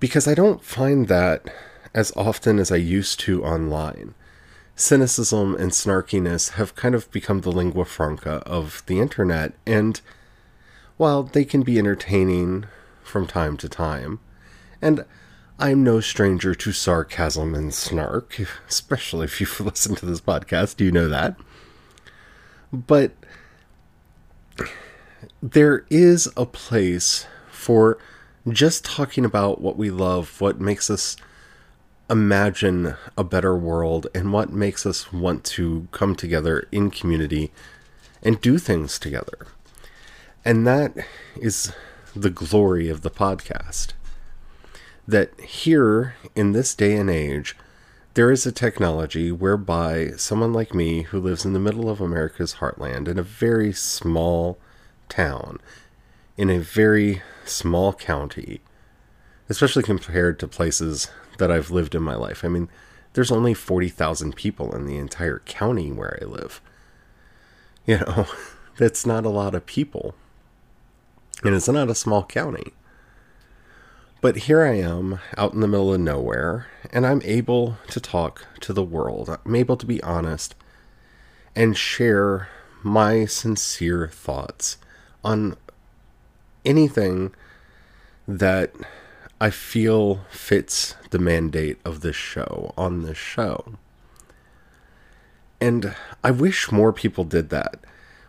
Because 0.00 0.28
I 0.28 0.34
don't 0.34 0.62
find 0.62 1.08
that 1.08 1.52
as 1.94 2.12
often 2.16 2.58
as 2.58 2.72
I 2.72 2.76
used 2.76 3.20
to 3.20 3.44
online. 3.44 4.14
Cynicism 4.76 5.54
and 5.54 5.70
snarkiness 5.70 6.52
have 6.52 6.74
kind 6.74 6.94
of 6.94 7.10
become 7.12 7.40
the 7.40 7.52
lingua 7.52 7.84
franca 7.84 8.42
of 8.44 8.82
the 8.86 8.98
internet, 8.98 9.52
and 9.64 10.00
while 10.96 11.22
they 11.22 11.44
can 11.44 11.62
be 11.62 11.78
entertaining 11.78 12.66
from 13.04 13.26
time 13.26 13.56
to 13.58 13.68
time, 13.68 14.18
and 14.82 15.04
I'm 15.58 15.84
no 15.84 16.00
stranger 16.00 16.54
to 16.56 16.72
sarcasm 16.72 17.54
and 17.54 17.72
snark, 17.72 18.40
especially 18.68 19.24
if 19.24 19.40
you've 19.40 19.60
listened 19.60 19.98
to 19.98 20.06
this 20.06 20.20
podcast, 20.20 20.80
you 20.80 20.90
know 20.90 21.08
that. 21.08 21.36
But 22.72 23.12
there 25.42 25.84
is 25.90 26.28
a 26.36 26.46
place 26.46 27.26
for 27.50 27.98
just 28.48 28.84
talking 28.84 29.24
about 29.24 29.60
what 29.60 29.76
we 29.76 29.90
love, 29.90 30.40
what 30.40 30.60
makes 30.60 30.90
us 30.90 31.16
imagine 32.10 32.96
a 33.16 33.24
better 33.24 33.56
world, 33.56 34.06
and 34.14 34.32
what 34.32 34.52
makes 34.52 34.84
us 34.84 35.12
want 35.12 35.44
to 35.44 35.88
come 35.90 36.14
together 36.14 36.68
in 36.70 36.90
community 36.90 37.50
and 38.22 38.40
do 38.40 38.58
things 38.58 38.98
together. 38.98 39.46
And 40.44 40.66
that 40.66 40.94
is 41.36 41.72
the 42.14 42.30
glory 42.30 42.88
of 42.88 43.00
the 43.00 43.10
podcast. 43.10 43.92
That 45.08 45.38
here, 45.40 46.16
in 46.34 46.52
this 46.52 46.74
day 46.74 46.96
and 46.96 47.10
age, 47.10 47.56
there 48.14 48.30
is 48.30 48.46
a 48.46 48.52
technology 48.52 49.32
whereby 49.32 50.12
someone 50.16 50.52
like 50.52 50.74
me, 50.74 51.02
who 51.02 51.20
lives 51.20 51.44
in 51.44 51.52
the 51.52 51.58
middle 51.58 51.90
of 51.90 52.00
America's 52.00 52.56
heartland 52.56 53.08
in 53.08 53.18
a 53.18 53.22
very 53.22 53.72
small 53.72 54.58
town, 55.08 55.60
in 56.36 56.50
a 56.50 56.58
very 56.58 57.22
small 57.44 57.92
county, 57.92 58.60
especially 59.48 59.82
compared 59.82 60.38
to 60.38 60.48
places 60.48 61.10
that 61.38 61.50
I've 61.50 61.70
lived 61.70 61.94
in 61.94 62.02
my 62.02 62.14
life. 62.14 62.44
I 62.44 62.48
mean, 62.48 62.68
there's 63.14 63.32
only 63.32 63.54
40,000 63.54 64.34
people 64.34 64.74
in 64.74 64.86
the 64.86 64.96
entire 64.96 65.40
county 65.40 65.92
where 65.92 66.18
I 66.20 66.24
live. 66.24 66.60
You 67.86 67.98
know, 67.98 68.26
that's 68.76 69.06
not 69.06 69.24
a 69.24 69.30
lot 69.30 69.54
of 69.54 69.66
people. 69.66 70.14
And 71.42 71.54
it's 71.54 71.68
not 71.68 71.90
a 71.90 71.94
small 71.94 72.24
county. 72.24 72.72
But 74.20 74.36
here 74.36 74.64
I 74.64 74.78
am 74.78 75.20
out 75.36 75.52
in 75.52 75.60
the 75.60 75.68
middle 75.68 75.92
of 75.92 76.00
nowhere, 76.00 76.68
and 76.90 77.06
I'm 77.06 77.20
able 77.24 77.76
to 77.88 78.00
talk 78.00 78.46
to 78.60 78.72
the 78.72 78.82
world. 78.82 79.38
I'm 79.44 79.54
able 79.54 79.76
to 79.76 79.84
be 79.84 80.02
honest 80.02 80.54
and 81.54 81.76
share 81.76 82.48
my 82.82 83.26
sincere 83.26 84.08
thoughts 84.08 84.78
on 85.24 85.56
anything 86.64 87.34
that 88.26 88.72
I 89.40 89.50
feel 89.50 90.20
fits 90.30 90.96
the 91.10 91.18
mandate 91.18 91.78
of 91.84 92.00
this 92.00 92.16
show 92.16 92.72
on 92.76 93.02
this 93.02 93.18
show. 93.18 93.74
And 95.60 95.94
I 96.22 96.30
wish 96.30 96.70
more 96.70 96.92
people 96.92 97.24
did 97.24 97.50
that. 97.50 97.80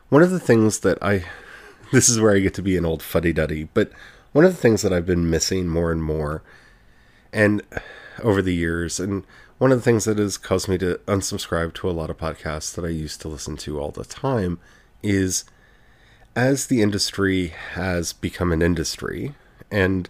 One 0.10 0.22
of 0.22 0.32
the 0.32 0.40
things 0.40 0.80
that 0.80 0.98
I 1.02 1.26
this 1.92 2.10
is 2.10 2.20
where 2.20 2.36
I 2.36 2.40
get 2.40 2.54
to 2.56 2.62
be 2.62 2.78
an 2.78 2.86
old 2.86 3.04
fuddy 3.04 3.34
duddy, 3.34 3.70
but 3.74 3.92
one 4.32 4.44
of 4.44 4.52
the 4.52 4.62
things 4.62 4.82
that 4.82 4.92
I've 4.92 5.06
been 5.06 5.30
missing 5.30 5.68
more 5.68 5.92
and 5.92 6.04
more 6.04 6.42
and 7.32 7.62
over 8.22 8.42
the 8.42 8.54
years 8.54 9.00
and 9.00 9.24
one 9.58 9.72
of 9.72 9.78
the 9.78 9.84
things 9.84 10.04
that 10.06 10.18
has 10.18 10.38
caused 10.38 10.68
me 10.68 10.78
to 10.80 11.00
unsubscribe 11.08 11.74
to 11.76 11.90
a 11.90 11.92
lot 11.92 12.10
of 12.10 12.18
podcasts 12.18 12.74
that 12.76 12.84
I 12.84 12.90
used 12.90 13.22
to 13.22 13.30
listen 13.30 13.56
to 13.58 13.80
all 13.80 13.92
the 13.92 14.04
time 14.04 14.60
is 15.02 15.46
as 16.36 16.68
the 16.68 16.82
industry 16.82 17.54
has 17.74 18.12
become 18.14 18.52
an 18.52 18.62
industry 18.62 19.34
and 19.72 20.10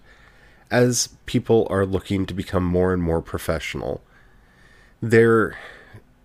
as 0.71 1.09
people 1.25 1.67
are 1.69 1.85
looking 1.85 2.25
to 2.25 2.33
become 2.33 2.63
more 2.63 2.91
and 2.91 3.01
more 3.01 3.21
professional, 3.21 4.01
they're 5.01 5.57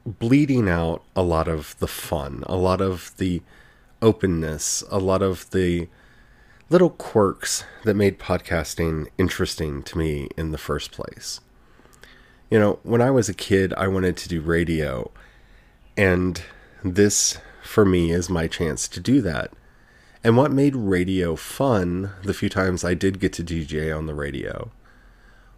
bleeding 0.07 0.69
out 0.69 1.03
a 1.15 1.23
lot 1.23 1.47
of 1.47 1.79
the 1.79 1.87
fun, 1.87 2.43
a 2.47 2.57
lot 2.57 2.81
of 2.81 3.13
the 3.19 3.43
openness, 4.01 4.83
a 4.91 4.99
lot 4.99 5.23
of 5.23 5.51
the 5.51 5.89
little 6.71 6.91
quirks 6.91 7.65
that 7.85 7.95
made 7.95 8.19
podcasting 8.19 9.09
interesting 9.19 9.83
to 9.83 9.99
me 9.99 10.29
in 10.37 10.53
the 10.53 10.59
first 10.59 10.91
place. 10.91 11.41
You 12.51 12.59
know, 12.59 12.79
when 12.83 13.03
I 13.03 13.11
was 13.11 13.29
a 13.29 13.35
kid, 13.35 13.75
I 13.75 13.89
wanted 13.89 14.17
to 14.19 14.29
do 14.29 14.41
radio, 14.41 15.11
and 15.97 16.43
this, 16.83 17.39
for 17.63 17.85
me, 17.85 18.11
is 18.11 18.31
my 18.31 18.47
chance 18.47 18.89
to 18.89 19.01
do 19.01 19.21
that. 19.21 19.53
And 20.23 20.37
what 20.37 20.53
made 20.53 20.77
radio 20.77 21.35
fun, 21.35 22.13
the 22.23 22.35
few 22.35 22.51
times 22.51 22.85
I 22.85 22.93
did 22.95 23.21
get 23.21 23.33
to 23.35 23.45
DJ 23.45 23.97
on 23.97 24.07
the 24.07 24.15
radio, 24.15 24.71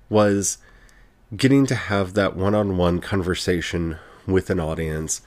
was 0.09 0.59
getting 1.37 1.67
to 1.67 1.75
have 1.75 2.15
that 2.15 2.37
one 2.37 2.55
on 2.55 2.77
one 2.77 3.01
conversation 3.01 3.99
with 4.27 4.51
an 4.51 4.61
audience, 4.61 5.23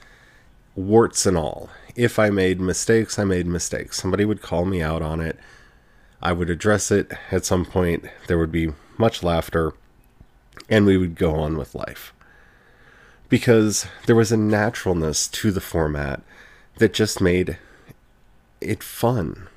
warts 0.74 1.26
and 1.26 1.36
all. 1.36 1.68
If 1.94 2.18
I 2.18 2.30
made 2.30 2.60
mistakes, 2.60 3.18
I 3.18 3.24
made 3.24 3.46
mistakes. 3.46 4.00
Somebody 4.00 4.24
would 4.24 4.40
call 4.40 4.64
me 4.64 4.80
out 4.80 5.02
on 5.02 5.20
it. 5.20 5.38
I 6.22 6.32
would 6.32 6.48
address 6.48 6.90
it 6.90 7.12
at 7.30 7.44
some 7.44 7.66
point. 7.66 8.06
There 8.28 8.38
would 8.38 8.52
be 8.52 8.72
much 8.96 9.22
laughter, 9.22 9.74
and 10.68 10.86
we 10.86 10.96
would 10.96 11.14
go 11.14 11.34
on 11.34 11.58
with 11.58 11.74
life. 11.74 12.14
Because 13.28 13.86
there 14.06 14.16
was 14.16 14.32
a 14.32 14.36
naturalness 14.36 15.28
to 15.28 15.50
the 15.50 15.60
format 15.60 16.22
that 16.78 16.94
just 16.94 17.20
made 17.20 17.58
it 18.60 18.82
fun. 18.82 19.48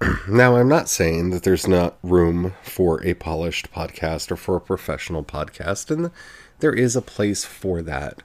now, 0.28 0.56
I'm 0.56 0.68
not 0.68 0.88
saying 0.88 1.30
that 1.30 1.42
there's 1.42 1.68
not 1.68 1.98
room 2.02 2.54
for 2.62 3.04
a 3.04 3.14
polished 3.14 3.70
podcast 3.72 4.30
or 4.30 4.36
for 4.36 4.56
a 4.56 4.60
professional 4.60 5.22
podcast, 5.22 5.90
and 5.90 6.10
there 6.60 6.72
is 6.72 6.96
a 6.96 7.02
place 7.02 7.44
for 7.44 7.82
that. 7.82 8.22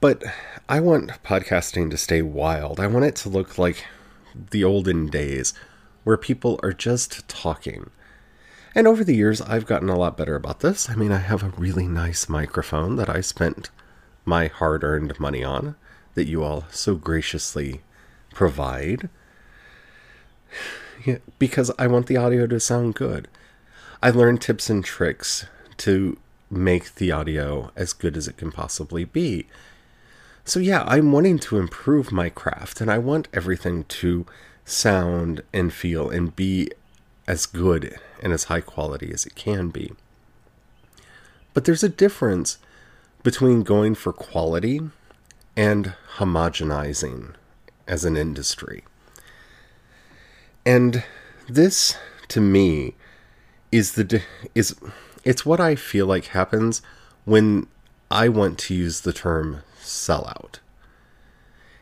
But 0.00 0.22
I 0.68 0.80
want 0.80 1.10
podcasting 1.22 1.90
to 1.90 1.96
stay 1.96 2.22
wild. 2.22 2.80
I 2.80 2.86
want 2.86 3.04
it 3.04 3.16
to 3.16 3.28
look 3.28 3.58
like 3.58 3.84
the 4.50 4.64
olden 4.64 5.08
days 5.08 5.52
where 6.04 6.16
people 6.16 6.60
are 6.62 6.72
just 6.72 7.28
talking. 7.28 7.90
And 8.74 8.86
over 8.86 9.02
the 9.02 9.16
years, 9.16 9.40
I've 9.40 9.66
gotten 9.66 9.88
a 9.88 9.98
lot 9.98 10.16
better 10.16 10.36
about 10.36 10.60
this. 10.60 10.88
I 10.88 10.94
mean, 10.94 11.10
I 11.10 11.18
have 11.18 11.42
a 11.42 11.52
really 11.58 11.88
nice 11.88 12.28
microphone 12.28 12.96
that 12.96 13.08
I 13.08 13.20
spent 13.20 13.70
my 14.24 14.46
hard 14.46 14.84
earned 14.84 15.18
money 15.18 15.42
on 15.42 15.74
that 16.14 16.28
you 16.28 16.44
all 16.44 16.64
so 16.70 16.94
graciously 16.94 17.82
provide 18.30 19.08
yeah, 21.04 21.18
because 21.38 21.70
I 21.78 21.86
want 21.86 22.06
the 22.06 22.16
audio 22.16 22.46
to 22.46 22.60
sound 22.60 22.94
good. 22.94 23.28
I 24.02 24.10
learned 24.10 24.40
tips 24.40 24.70
and 24.70 24.84
tricks 24.84 25.46
to 25.78 26.18
make 26.50 26.96
the 26.96 27.12
audio 27.12 27.70
as 27.76 27.92
good 27.92 28.16
as 28.16 28.26
it 28.26 28.36
can 28.36 28.52
possibly 28.52 29.04
be. 29.04 29.46
So, 30.44 30.60
yeah, 30.60 30.84
I'm 30.86 31.12
wanting 31.12 31.38
to 31.40 31.58
improve 31.58 32.10
my 32.10 32.30
craft 32.30 32.80
and 32.80 32.90
I 32.90 32.98
want 32.98 33.28
everything 33.32 33.84
to 33.84 34.24
sound 34.64 35.42
and 35.52 35.72
feel 35.72 36.08
and 36.08 36.34
be 36.34 36.70
as 37.26 37.44
good 37.46 37.98
and 38.22 38.32
as 38.32 38.44
high 38.44 38.62
quality 38.62 39.12
as 39.12 39.26
it 39.26 39.34
can 39.34 39.68
be. 39.68 39.92
But 41.52 41.64
there's 41.64 41.84
a 41.84 41.88
difference 41.88 42.58
between 43.22 43.62
going 43.62 43.94
for 43.94 44.12
quality 44.12 44.80
and 45.56 45.94
homogenizing 46.16 47.34
as 47.88 48.04
an 48.04 48.16
industry. 48.16 48.84
And 50.64 51.02
this 51.48 51.96
to 52.28 52.40
me 52.40 52.94
is 53.72 53.92
the 53.92 54.22
is 54.54 54.76
it's 55.24 55.44
what 55.44 55.60
I 55.60 55.74
feel 55.74 56.06
like 56.06 56.26
happens 56.26 56.82
when 57.24 57.66
I 58.10 58.28
want 58.28 58.58
to 58.60 58.74
use 58.74 59.00
the 59.00 59.12
term 59.12 59.62
sellout. 59.82 60.60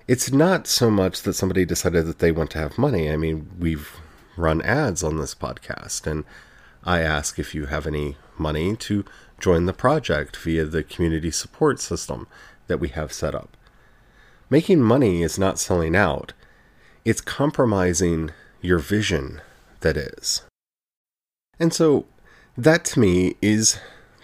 It's 0.09 0.33
not 0.33 0.67
so 0.67 0.91
much 0.91 1.23
that 1.23 1.35
somebody 1.35 1.65
decided 1.65 2.07
that 2.07 2.21
they 2.21 2.31
want 2.31 2.51
to 2.53 2.59
have 2.59 2.79
money. 2.79 3.11
I 3.11 3.17
mean, 3.17 3.51
we've 3.59 3.91
run 4.37 4.63
ads 4.63 5.03
on 5.03 5.17
this 5.17 5.35
podcast. 5.35 6.07
And 6.07 6.25
I 6.85 7.01
ask 7.01 7.39
if 7.39 7.55
you 7.55 7.67
have 7.67 7.87
any 7.87 8.17
money 8.39 8.77
to 8.77 9.05
join 9.41 9.67
the 9.67 9.73
project 9.73 10.37
via 10.37 10.65
the 10.65 10.83
community 10.83 11.31
support 11.31 11.81
system 11.81 12.29
that 12.69 12.79
we 12.79 12.89
have 12.89 13.13
set 13.13 13.35
up. 13.35 13.57
Making 14.49 14.81
money 14.81 15.23
is 15.23 15.39
not 15.39 15.59
selling 15.59 15.97
out, 15.97 16.33
it's 17.05 17.21
compromising 17.21 18.31
your 18.61 18.79
vision 18.79 19.41
that 19.81 19.97
is. 19.97 20.43
And 21.59 21.73
so, 21.73 22.07
that 22.57 22.85
to 22.87 23.01
me 23.01 23.35
is 23.43 23.81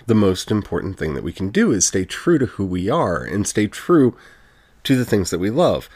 the 0.06 0.14
most 0.14 0.50
important 0.50 0.96
thing 0.96 1.14
that 1.14 1.24
we 1.24 1.32
can 1.32 1.50
do 1.50 1.72
is 1.72 1.86
stay 1.86 2.04
true 2.04 2.38
to 2.38 2.46
who 2.46 2.64
we 2.64 2.88
are 2.88 3.24
and 3.24 3.46
stay 3.46 3.66
true 3.66 4.16
to 4.84 4.96
the 4.96 5.04
things 5.04 5.30
that 5.30 5.40
we 5.40 5.50
love. 5.50 5.88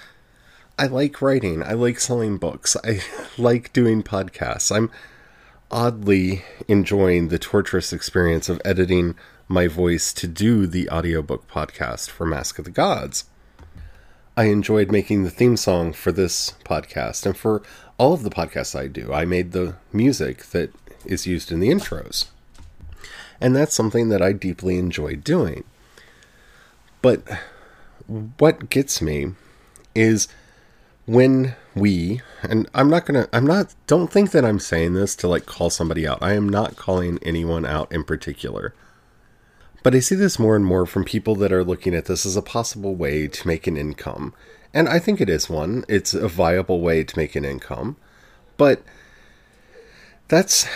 I 0.78 0.86
like 0.86 1.22
writing. 1.22 1.62
I 1.62 1.72
like 1.72 2.00
selling 2.00 2.36
books. 2.36 2.76
I 2.84 3.00
like 3.38 3.72
doing 3.72 4.02
podcasts. 4.02 4.74
I'm 4.74 4.90
oddly 5.70 6.44
enjoying 6.66 7.28
the 7.28 7.38
torturous 7.38 7.92
experience 7.92 8.48
of 8.48 8.60
editing 8.64 9.14
my 9.48 9.68
voice 9.68 10.12
to 10.14 10.26
do 10.26 10.66
the 10.66 10.88
audiobook 10.90 11.48
podcast 11.48 12.10
for 12.10 12.26
Mask 12.26 12.58
of 12.58 12.64
the 12.64 12.70
Gods. 12.72 13.24
I 14.36 14.44
enjoyed 14.44 14.92
making 14.92 15.24
the 15.24 15.30
theme 15.30 15.56
song 15.56 15.94
for 15.94 16.12
this 16.12 16.54
podcast 16.64 17.24
and 17.24 17.34
for 17.34 17.62
all 17.96 18.12
of 18.12 18.22
the 18.22 18.30
podcasts 18.30 18.78
I 18.78 18.86
do. 18.86 19.10
I 19.12 19.24
made 19.24 19.52
the 19.52 19.76
music 19.94 20.44
that 20.50 20.72
is 21.06 21.26
used 21.26 21.50
in 21.50 21.60
the 21.60 21.70
intros. 21.70 22.26
And 23.40 23.56
that's 23.56 23.74
something 23.74 24.10
that 24.10 24.20
I 24.20 24.32
deeply 24.32 24.78
enjoy 24.78 25.16
doing. 25.16 25.64
But 27.00 27.22
what 28.36 28.68
gets 28.68 29.00
me 29.00 29.32
is 29.94 30.28
when 31.06 31.54
we 31.74 32.20
and 32.42 32.68
i'm 32.74 32.90
not 32.90 33.06
gonna 33.06 33.28
i'm 33.32 33.46
not 33.46 33.74
don't 33.86 34.12
think 34.12 34.32
that 34.32 34.44
i'm 34.44 34.58
saying 34.58 34.94
this 34.94 35.14
to 35.14 35.28
like 35.28 35.46
call 35.46 35.70
somebody 35.70 36.06
out 36.06 36.18
i 36.20 36.32
am 36.32 36.48
not 36.48 36.74
calling 36.74 37.18
anyone 37.22 37.64
out 37.64 37.90
in 37.92 38.02
particular 38.02 38.74
but 39.86 39.94
i 39.94 40.00
see 40.00 40.16
this 40.16 40.38
more 40.38 40.56
and 40.56 40.66
more 40.66 40.84
from 40.84 41.04
people 41.04 41.36
that 41.36 41.52
are 41.52 41.62
looking 41.62 41.94
at 41.94 42.06
this 42.06 42.26
as 42.26 42.36
a 42.36 42.42
possible 42.42 42.96
way 42.96 43.28
to 43.28 43.46
make 43.46 43.68
an 43.68 43.76
income 43.76 44.34
and 44.74 44.88
i 44.88 44.98
think 44.98 45.20
it 45.20 45.30
is 45.30 45.48
one 45.48 45.84
it's 45.88 46.12
a 46.12 46.26
viable 46.26 46.80
way 46.80 47.04
to 47.04 47.16
make 47.16 47.36
an 47.36 47.44
income 47.44 47.96
but 48.56 48.82
that's 50.26 50.66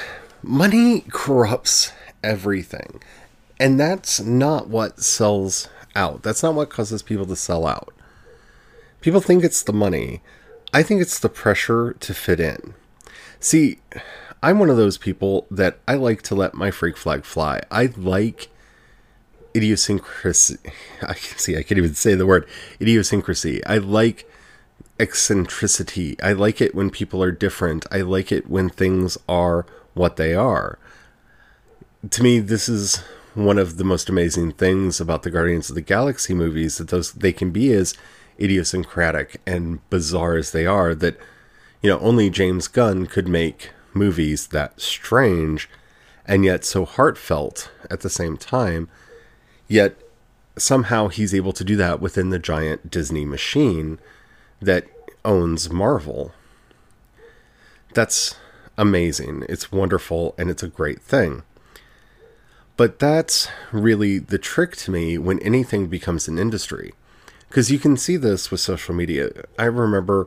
money 0.43 1.05
corrupts 1.11 1.93
everything 2.23 3.03
and 3.59 3.81
that's 3.81 4.21
not 4.21 4.69
what 4.69 5.01
sells 5.01 5.69
out 5.97 6.23
that's 6.23 6.43
not 6.43 6.55
what 6.55 6.71
causes 6.71 7.03
people 7.03 7.27
to 7.27 7.35
sell 7.35 7.67
out 7.67 7.93
People 9.01 9.21
think 9.21 9.43
it's 9.43 9.63
the 9.63 9.73
money. 9.73 10.21
I 10.75 10.83
think 10.83 11.01
it's 11.01 11.19
the 11.19 11.31
pressure 11.31 11.95
to 11.95 12.15
fit 12.15 12.39
in. 12.39 12.75
See, 13.41 13.79
I'm 14.43 14.59
one 14.59 14.69
of 14.69 14.77
those 14.77 14.99
people 14.99 15.47
that 15.51 15.79
I 15.89 15.95
like 15.95 16.23
to 16.23 16.35
let 16.35 16.55
my 16.55 16.71
freak 16.71 16.97
flag 16.97 17.25
fly. 17.25 17.63
I 17.71 17.87
like 17.97 18.49
idiosyncrasy. 19.55 20.59
I 21.03 21.15
can 21.15 21.39
see, 21.39 21.57
I 21.57 21.63
can't 21.63 21.79
even 21.79 21.95
say 21.95 22.15
the 22.15 22.27
word 22.27 22.47
idiosyncrasy. 22.81 23.65
I 23.65 23.79
like 23.79 24.31
eccentricity. 24.99 26.21
I 26.23 26.33
like 26.33 26.61
it 26.61 26.75
when 26.75 26.91
people 26.91 27.23
are 27.23 27.33
different. 27.33 27.87
I 27.91 28.03
like 28.03 28.31
it 28.31 28.49
when 28.49 28.69
things 28.69 29.17
are 29.29 29.67
what 29.95 30.17
they 30.17 30.35
are. 30.35 30.79
To 32.11 32.23
me, 32.23 32.39
this 32.39 32.69
is 32.69 33.03
one 33.35 33.59
of 33.59 33.77
the 33.77 33.85
most 33.85 34.09
amazing 34.09 34.53
things 34.53 35.01
about 35.01 35.23
the 35.23 35.31
Guardians 35.31 35.69
of 35.69 35.75
the 35.75 35.81
Galaxy 35.81 36.35
movies 36.35 36.79
that 36.79 36.89
those 36.89 37.13
they 37.13 37.33
can 37.33 37.51
be 37.51 37.73
as 37.73 37.95
idiosyncratic 38.41 39.41
and 39.47 39.89
bizarre 39.91 40.37
as 40.37 40.53
they 40.53 40.67
are 40.67 40.95
that 40.95 41.19
you 41.83 41.89
know 41.89 41.99
only 42.01 42.31
James 42.31 42.69
Gunn 42.69 43.07
could 43.07 43.29
make 43.29 43.71
movies 43.95 44.49
that 44.49 44.81
strange 44.81 45.69
and 46.27 46.45
yet 46.45 46.65
so 46.65 46.85
heartfelt 46.85 47.71
at 47.91 48.01
the 48.01 48.11
same 48.11 48.37
time 48.37 48.89
yet 49.71 49.97
somehow 50.59 51.07
he's 51.07 51.33
able 51.33 51.53
to 51.53 51.65
do 51.65 51.77
that 51.77 52.01
within 52.01 52.31
the 52.31 52.41
giant 52.41 52.91
Disney 52.91 53.25
machine 53.25 53.99
that 54.61 54.85
owns 55.25 55.71
Marvel. 55.71 56.33
That's 57.95 58.35
amazing. 58.77 59.45
It's 59.49 59.71
wonderful 59.71 60.35
and 60.37 60.51
it's 60.51 60.65
a 60.65 60.69
great 60.69 61.01
thing. 61.01 61.45
But 62.77 62.99
that's 62.99 63.49
really 63.71 64.19
the 64.19 64.39
trick 64.39 64.75
to 64.79 64.91
me 64.91 65.19
when 65.19 65.39
anything 65.39 65.87
becomes 65.87 66.27
an 66.27 66.39
industry. 66.39 66.93
Because 67.49 67.71
you 67.71 67.79
can 67.79 67.97
see 67.97 68.17
this 68.17 68.51
with 68.51 68.61
social 68.61 68.95
media. 68.95 69.31
I 69.59 69.65
remember 69.65 70.27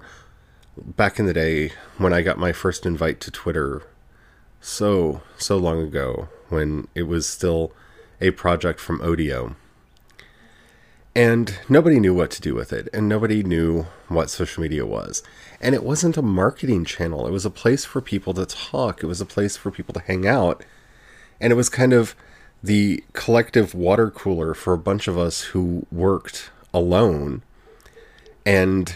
back 0.77 1.19
in 1.19 1.25
the 1.25 1.34
day 1.34 1.71
when 1.97 2.13
I 2.13 2.21
got 2.21 2.38
my 2.38 2.53
first 2.53 2.86
invite 2.86 3.19
to 3.21 3.32
Twitter 3.32 3.84
so 4.62 5.21
so 5.38 5.58
long 5.58 5.82
ago 5.82 6.29
when 6.47 6.88
it 6.95 7.03
was 7.03 7.27
still 7.27 7.73
a 8.21 8.32
project 8.32 8.80
from 8.80 8.99
Odeo. 8.99 9.56
And 11.15 11.60
nobody 11.69 11.99
knew 11.99 12.13
what 12.13 12.32
to 12.32 12.41
do 12.41 12.56
with 12.56 12.73
it, 12.73 12.89
and 12.91 13.08
nobody 13.08 13.43
knew 13.43 13.86
what 14.08 14.32
social 14.32 14.63
media 14.63 14.86
was. 14.86 15.21
And 15.62 15.76
it 15.76 15.84
wasn't 15.84 16.17
a 16.17 16.23
marketing 16.23 16.86
channel, 16.86 17.28
it 17.28 17.32
was 17.32 17.45
a 17.45 17.52
place 17.52 17.86
for 17.86 18.02
people 18.02 18.34
to 18.34 18.45
talk, 18.45 19.04
it 19.04 19.08
was 19.08 19.21
a 19.21 19.26
place 19.26 19.56
for 19.56 19.69
people 19.69 19.93
to 19.93 19.99
hang 20.02 20.28
out. 20.28 20.65
And 21.39 21.52
it 21.54 21.56
was 21.56 21.69
kind 21.69 21.93
of 21.93 22.15
the 22.63 23.04
collective 23.13 23.76
water 23.76 24.10
cooler 24.10 24.54
for 24.54 24.73
a 24.73 24.78
bunch 24.78 25.08
of 25.08 25.17
us 25.17 25.41
who 25.41 25.86
worked 25.91 26.49
alone 26.73 27.43
and 28.45 28.95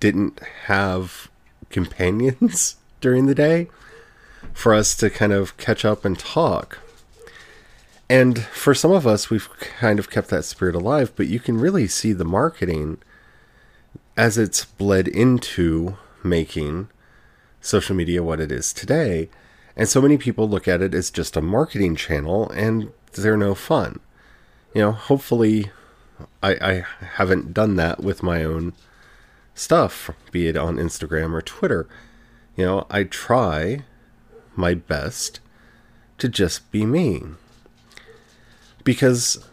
didn't 0.00 0.40
have 0.66 1.30
companions 1.70 2.76
during 3.00 3.26
the 3.26 3.34
day 3.34 3.68
for 4.52 4.74
us 4.74 4.96
to 4.96 5.10
kind 5.10 5.32
of 5.32 5.56
catch 5.56 5.84
up 5.84 6.04
and 6.04 6.18
talk. 6.18 6.78
And 8.12 8.42
for 8.42 8.74
some 8.74 8.92
of 8.92 9.06
us, 9.06 9.30
we've 9.30 9.48
kind 9.78 9.98
of 9.98 10.10
kept 10.10 10.28
that 10.28 10.44
spirit 10.44 10.74
alive, 10.74 11.14
but 11.16 11.28
you 11.28 11.40
can 11.40 11.56
really 11.56 11.88
see 11.88 12.12
the 12.12 12.26
marketing 12.26 12.98
as 14.18 14.36
it's 14.36 14.66
bled 14.66 15.08
into 15.08 15.96
making 16.22 16.90
social 17.62 17.96
media 17.96 18.22
what 18.22 18.38
it 18.38 18.52
is 18.52 18.74
today. 18.74 19.30
And 19.78 19.88
so 19.88 20.02
many 20.02 20.18
people 20.18 20.46
look 20.46 20.68
at 20.68 20.82
it 20.82 20.92
as 20.92 21.10
just 21.10 21.38
a 21.38 21.40
marketing 21.40 21.96
channel 21.96 22.50
and 22.50 22.92
they're 23.12 23.38
no 23.38 23.54
fun. 23.54 23.98
You 24.74 24.82
know, 24.82 24.92
hopefully 24.92 25.70
I, 26.42 26.52
I 26.52 26.86
haven't 27.14 27.54
done 27.54 27.76
that 27.76 28.02
with 28.02 28.22
my 28.22 28.44
own 28.44 28.74
stuff, 29.54 30.10
be 30.30 30.48
it 30.48 30.56
on 30.58 30.76
Instagram 30.76 31.32
or 31.32 31.40
Twitter. 31.40 31.88
You 32.56 32.66
know, 32.66 32.86
I 32.90 33.04
try 33.04 33.84
my 34.54 34.74
best 34.74 35.40
to 36.18 36.28
just 36.28 36.70
be 36.70 36.84
me. 36.84 37.22
Because 38.84 39.44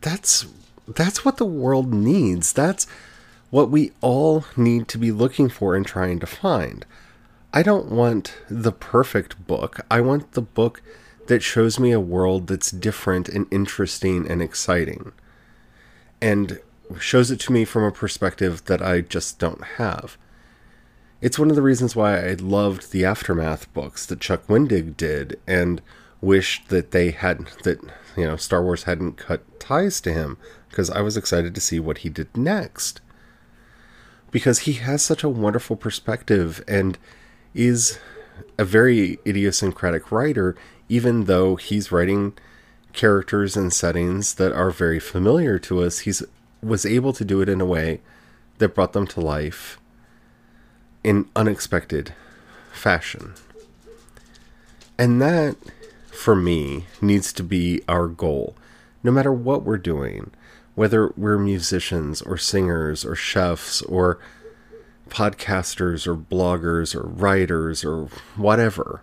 that's 0.00 0.46
that's 0.86 1.24
what 1.24 1.36
the 1.36 1.44
world 1.44 1.92
needs. 1.92 2.52
That's 2.52 2.86
what 3.50 3.70
we 3.70 3.92
all 4.00 4.44
need 4.56 4.88
to 4.88 4.98
be 4.98 5.10
looking 5.12 5.48
for 5.48 5.74
and 5.74 5.86
trying 5.86 6.18
to 6.20 6.26
find. 6.26 6.84
I 7.52 7.62
don't 7.62 7.90
want 7.90 8.36
the 8.48 8.72
perfect 8.72 9.46
book. 9.46 9.80
I 9.90 10.00
want 10.00 10.32
the 10.32 10.42
book 10.42 10.82
that 11.26 11.42
shows 11.42 11.80
me 11.80 11.90
a 11.90 12.00
world 12.00 12.46
that's 12.46 12.70
different 12.70 13.28
and 13.28 13.46
interesting 13.50 14.30
and 14.30 14.42
exciting 14.42 15.12
and 16.20 16.60
shows 16.98 17.30
it 17.30 17.40
to 17.40 17.52
me 17.52 17.64
from 17.64 17.82
a 17.82 17.90
perspective 17.90 18.64
that 18.66 18.82
I 18.82 19.00
just 19.00 19.38
don't 19.38 19.64
have. 19.78 20.16
It's 21.20 21.38
one 21.38 21.50
of 21.50 21.56
the 21.56 21.62
reasons 21.62 21.96
why 21.96 22.28
I 22.28 22.34
loved 22.34 22.92
the 22.92 23.04
Aftermath 23.04 23.72
books 23.72 24.06
that 24.06 24.20
Chuck 24.20 24.46
Wendig 24.46 24.96
did 24.96 25.40
and 25.46 25.80
wished 26.26 26.68
that 26.68 26.90
they 26.90 27.10
had 27.10 27.46
that 27.62 27.80
you 28.16 28.24
know 28.24 28.36
Star 28.36 28.62
Wars 28.62 28.84
hadn't 28.84 29.16
cut 29.16 29.60
ties 29.60 30.00
to 30.02 30.12
him 30.12 30.36
because 30.68 30.90
I 30.90 31.00
was 31.00 31.16
excited 31.16 31.54
to 31.54 31.60
see 31.60 31.80
what 31.80 31.98
he 31.98 32.08
did 32.08 32.36
next. 32.36 33.00
Because 34.30 34.60
he 34.60 34.74
has 34.74 35.02
such 35.02 35.22
a 35.22 35.28
wonderful 35.28 35.76
perspective 35.76 36.62
and 36.68 36.98
is 37.54 37.98
a 38.58 38.64
very 38.64 39.18
idiosyncratic 39.26 40.12
writer 40.12 40.56
even 40.88 41.24
though 41.24 41.56
he's 41.56 41.90
writing 41.90 42.32
characters 42.92 43.56
and 43.56 43.72
settings 43.72 44.34
that 44.34 44.52
are 44.52 44.70
very 44.70 45.00
familiar 45.00 45.58
to 45.58 45.82
us, 45.82 46.00
he's 46.00 46.22
was 46.62 46.86
able 46.86 47.12
to 47.12 47.24
do 47.24 47.40
it 47.40 47.48
in 47.48 47.60
a 47.60 47.66
way 47.66 48.00
that 48.58 48.74
brought 48.74 48.92
them 48.92 49.06
to 49.06 49.20
life 49.20 49.78
in 51.04 51.28
unexpected 51.36 52.14
fashion. 52.72 53.34
And 54.98 55.20
that, 55.20 55.56
for 56.16 56.34
me, 56.34 56.86
needs 57.00 57.32
to 57.34 57.42
be 57.42 57.82
our 57.88 58.08
goal. 58.08 58.56
No 59.02 59.12
matter 59.12 59.32
what 59.32 59.62
we're 59.62 59.78
doing, 59.78 60.30
whether 60.74 61.12
we're 61.16 61.38
musicians 61.38 62.22
or 62.22 62.36
singers 62.36 63.04
or 63.04 63.14
chefs 63.14 63.82
or 63.82 64.18
podcasters 65.08 66.06
or 66.06 66.16
bloggers 66.16 66.94
or 66.94 67.02
writers 67.02 67.84
or 67.84 68.08
whatever, 68.34 69.02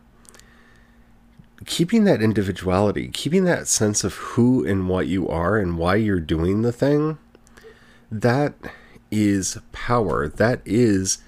keeping 1.66 2.04
that 2.04 2.22
individuality, 2.22 3.08
keeping 3.08 3.46
that 3.46 3.68
sense 3.68 4.04
of 4.04 4.14
who 4.14 4.66
and 4.66 4.90
what 4.90 5.08
you 5.08 5.28
are 5.28 5.58
and 5.58 5.78
why 5.78 5.96
you're 5.96 6.20
doing 6.20 6.62
the 6.62 6.74
thing, 6.74 7.18
that 8.12 8.54
is 9.10 9.58
power. 9.72 10.28
That 10.28 10.62
is 10.66 11.20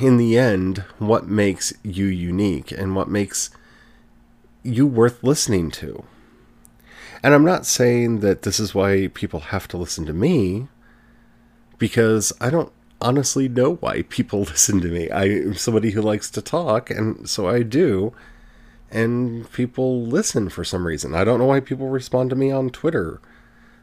in 0.00 0.16
the 0.16 0.38
end, 0.38 0.78
what 0.98 1.26
makes 1.26 1.72
you 1.82 2.06
unique 2.06 2.72
and 2.72 2.94
what 2.94 3.08
makes 3.08 3.50
you 4.66 4.86
worth 4.86 5.22
listening 5.22 5.70
to. 5.70 6.04
And 7.22 7.34
I'm 7.34 7.44
not 7.44 7.66
saying 7.66 8.20
that 8.20 8.42
this 8.42 8.60
is 8.60 8.74
why 8.74 9.08
people 9.08 9.40
have 9.40 9.68
to 9.68 9.76
listen 9.76 10.04
to 10.06 10.12
me, 10.12 10.68
because 11.78 12.32
I 12.40 12.50
don't 12.50 12.72
honestly 13.00 13.48
know 13.48 13.76
why 13.76 14.02
people 14.02 14.40
listen 14.42 14.80
to 14.80 14.88
me. 14.88 15.10
I'm 15.10 15.54
somebody 15.54 15.90
who 15.90 16.02
likes 16.02 16.30
to 16.30 16.42
talk, 16.42 16.90
and 16.90 17.28
so 17.28 17.48
I 17.48 17.62
do. 17.62 18.12
And 18.90 19.50
people 19.52 20.04
listen 20.04 20.48
for 20.48 20.62
some 20.62 20.86
reason. 20.86 21.14
I 21.14 21.24
don't 21.24 21.40
know 21.40 21.46
why 21.46 21.60
people 21.60 21.88
respond 21.88 22.30
to 22.30 22.36
me 22.36 22.52
on 22.52 22.70
Twitter. 22.70 23.20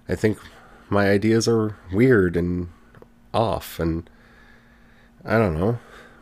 I 0.07 0.15
think 0.15 0.37
my 0.89 1.09
ideas 1.09 1.47
are 1.47 1.77
weird 1.91 2.37
and 2.37 2.69
off, 3.33 3.79
and 3.79 4.09
I 5.25 5.37
don't 5.37 5.59
know. 5.59 5.79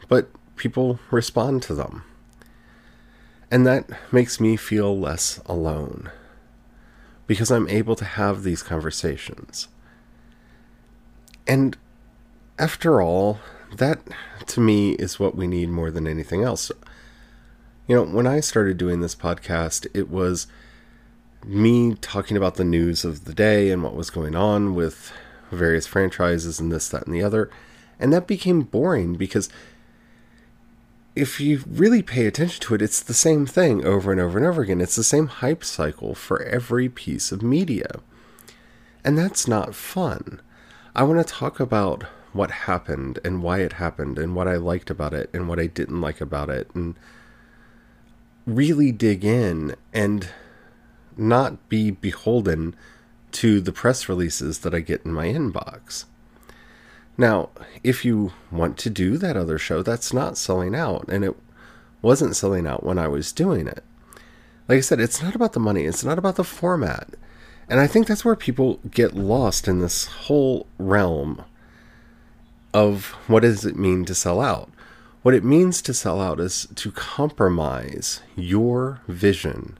But 0.08 0.30
people 0.56 1.00
respond 1.12 1.62
to 1.64 1.76
them. 1.76 2.04
And 3.52 3.68
that 3.68 3.90
makes 4.14 4.40
me 4.40 4.56
feel 4.56 4.98
less 4.98 5.42
alone 5.46 6.10
because 7.28 7.52
I'm 7.52 7.68
able 7.68 7.96
to 7.98 8.06
have 8.06 8.44
these 8.44 8.64
conversations. 8.64 9.68
And 11.46 11.78
after 12.58 13.02
all, 13.02 13.40
that 13.76 14.00
to 14.48 14.62
me 14.62 14.94
is 14.94 15.20
what 15.20 15.36
we 15.36 15.48
need 15.48 15.70
more 15.70 15.92
than 15.92 16.08
anything 16.08 16.44
else. 16.44 16.72
You 17.88 17.96
know, 17.96 18.04
when 18.04 18.26
I 18.26 18.40
started 18.40 18.78
doing 18.78 19.02
this 19.02 19.16
podcast, 19.16 19.86
it 19.94 20.10
was 20.10 20.48
me 21.46 21.96
talking 21.96 22.38
about 22.38 22.56
the 22.56 22.64
news 22.64 23.04
of 23.04 23.26
the 23.26 23.34
day 23.34 23.70
and 23.70 23.84
what 23.84 23.96
was 23.96 24.10
going 24.10 24.36
on 24.36 24.76
with 24.76 25.12
various 25.52 25.88
franchises 25.88 26.60
and 26.60 26.72
this, 26.72 26.88
that, 26.90 27.06
and 27.06 27.14
the 27.14 27.24
other. 27.24 27.50
And 28.00 28.14
that 28.14 28.28
became 28.28 28.62
boring 28.62 29.16
because 29.16 29.50
if 31.16 31.40
you 31.40 31.64
really 31.68 32.02
pay 32.02 32.26
attention 32.26 32.62
to 32.62 32.76
it, 32.76 32.82
it's 32.82 33.02
the 33.02 33.14
same 33.14 33.46
thing 33.46 33.86
over 33.86 34.12
and 34.12 34.22
over 34.22 34.38
and 34.38 34.48
over 34.48 34.62
again. 34.62 34.82
It's 34.82 34.96
the 34.96 35.04
same 35.04 35.28
hype 35.28 35.64
cycle 35.64 36.16
for 36.16 36.42
every 36.44 36.88
piece 36.88 37.32
of 37.32 37.42
media. 37.42 38.00
And 39.04 39.18
that's 39.18 39.48
not 39.48 39.76
fun. 39.76 40.42
I 40.96 41.04
want 41.04 41.26
to 41.26 41.34
talk 41.34 41.60
about 41.60 42.04
what 42.34 42.52
happened 42.52 43.20
and 43.26 43.44
why 43.44 43.60
it 43.60 43.74
happened 43.74 44.18
and 44.18 44.36
what 44.36 44.48
I 44.48 44.56
liked 44.56 44.90
about 44.90 45.14
it 45.14 45.30
and 45.34 45.50
what 45.50 45.60
I 45.60 45.68
didn't 45.68 46.00
like 46.00 46.22
about 46.22 46.50
it 46.50 46.70
and 46.74 46.96
really 48.46 48.92
dig 48.92 49.26
in 49.26 49.76
and 49.94 50.30
not 51.18 51.68
be 51.68 51.92
beholden 51.92 52.76
to 53.34 53.60
the 53.60 53.74
press 53.74 54.08
releases 54.08 54.60
that 54.60 54.74
I 54.74 54.80
get 54.80 55.06
in 55.06 55.14
my 55.14 55.28
inbox. 55.28 56.06
Now, 57.22 57.50
if 57.84 58.04
you 58.04 58.34
want 58.50 58.80
to 58.80 58.90
do 58.90 59.16
that 59.20 59.38
other 59.38 59.60
show, 59.60 59.84
that's 59.84 60.12
not 60.12 60.40
selling 60.40 60.74
out, 60.74 61.08
and 61.08 61.24
it 61.24 61.36
wasn't 62.02 62.36
selling 62.36 62.66
out 62.66 62.84
when 62.84 62.98
I 62.98 63.08
was 63.08 63.32
doing 63.32 63.68
it. 63.68 63.84
Like 64.68 64.80
I 64.80 64.82
said, 64.82 65.00
it's 65.00 65.22
not 65.22 65.36
about 65.36 65.54
the 65.54 65.60
money, 65.60 65.86
it's 65.86 66.04
not 66.04 66.18
about 66.18 66.36
the 66.36 66.44
format. 66.44 67.10
And 67.70 67.80
I 67.80 67.86
think 67.86 68.08
that's 68.08 68.26
where 68.26 68.36
people 68.36 68.80
get 68.90 69.14
lost 69.14 69.68
in 69.68 69.82
this 69.82 70.08
whole 70.08 70.66
realm 70.80 71.44
of 72.74 73.10
what 73.28 73.42
does 73.42 73.66
it 73.66 73.76
mean 73.78 74.04
to 74.06 74.16
sell 74.16 74.42
out. 74.42 74.72
What 75.22 75.36
it 75.36 75.44
means 75.44 75.84
to 75.84 75.94
sell 75.94 76.20
out 76.20 76.40
is 76.40 76.68
to 76.74 76.92
compromise 76.92 78.22
your 78.36 79.02
vision 79.08 79.78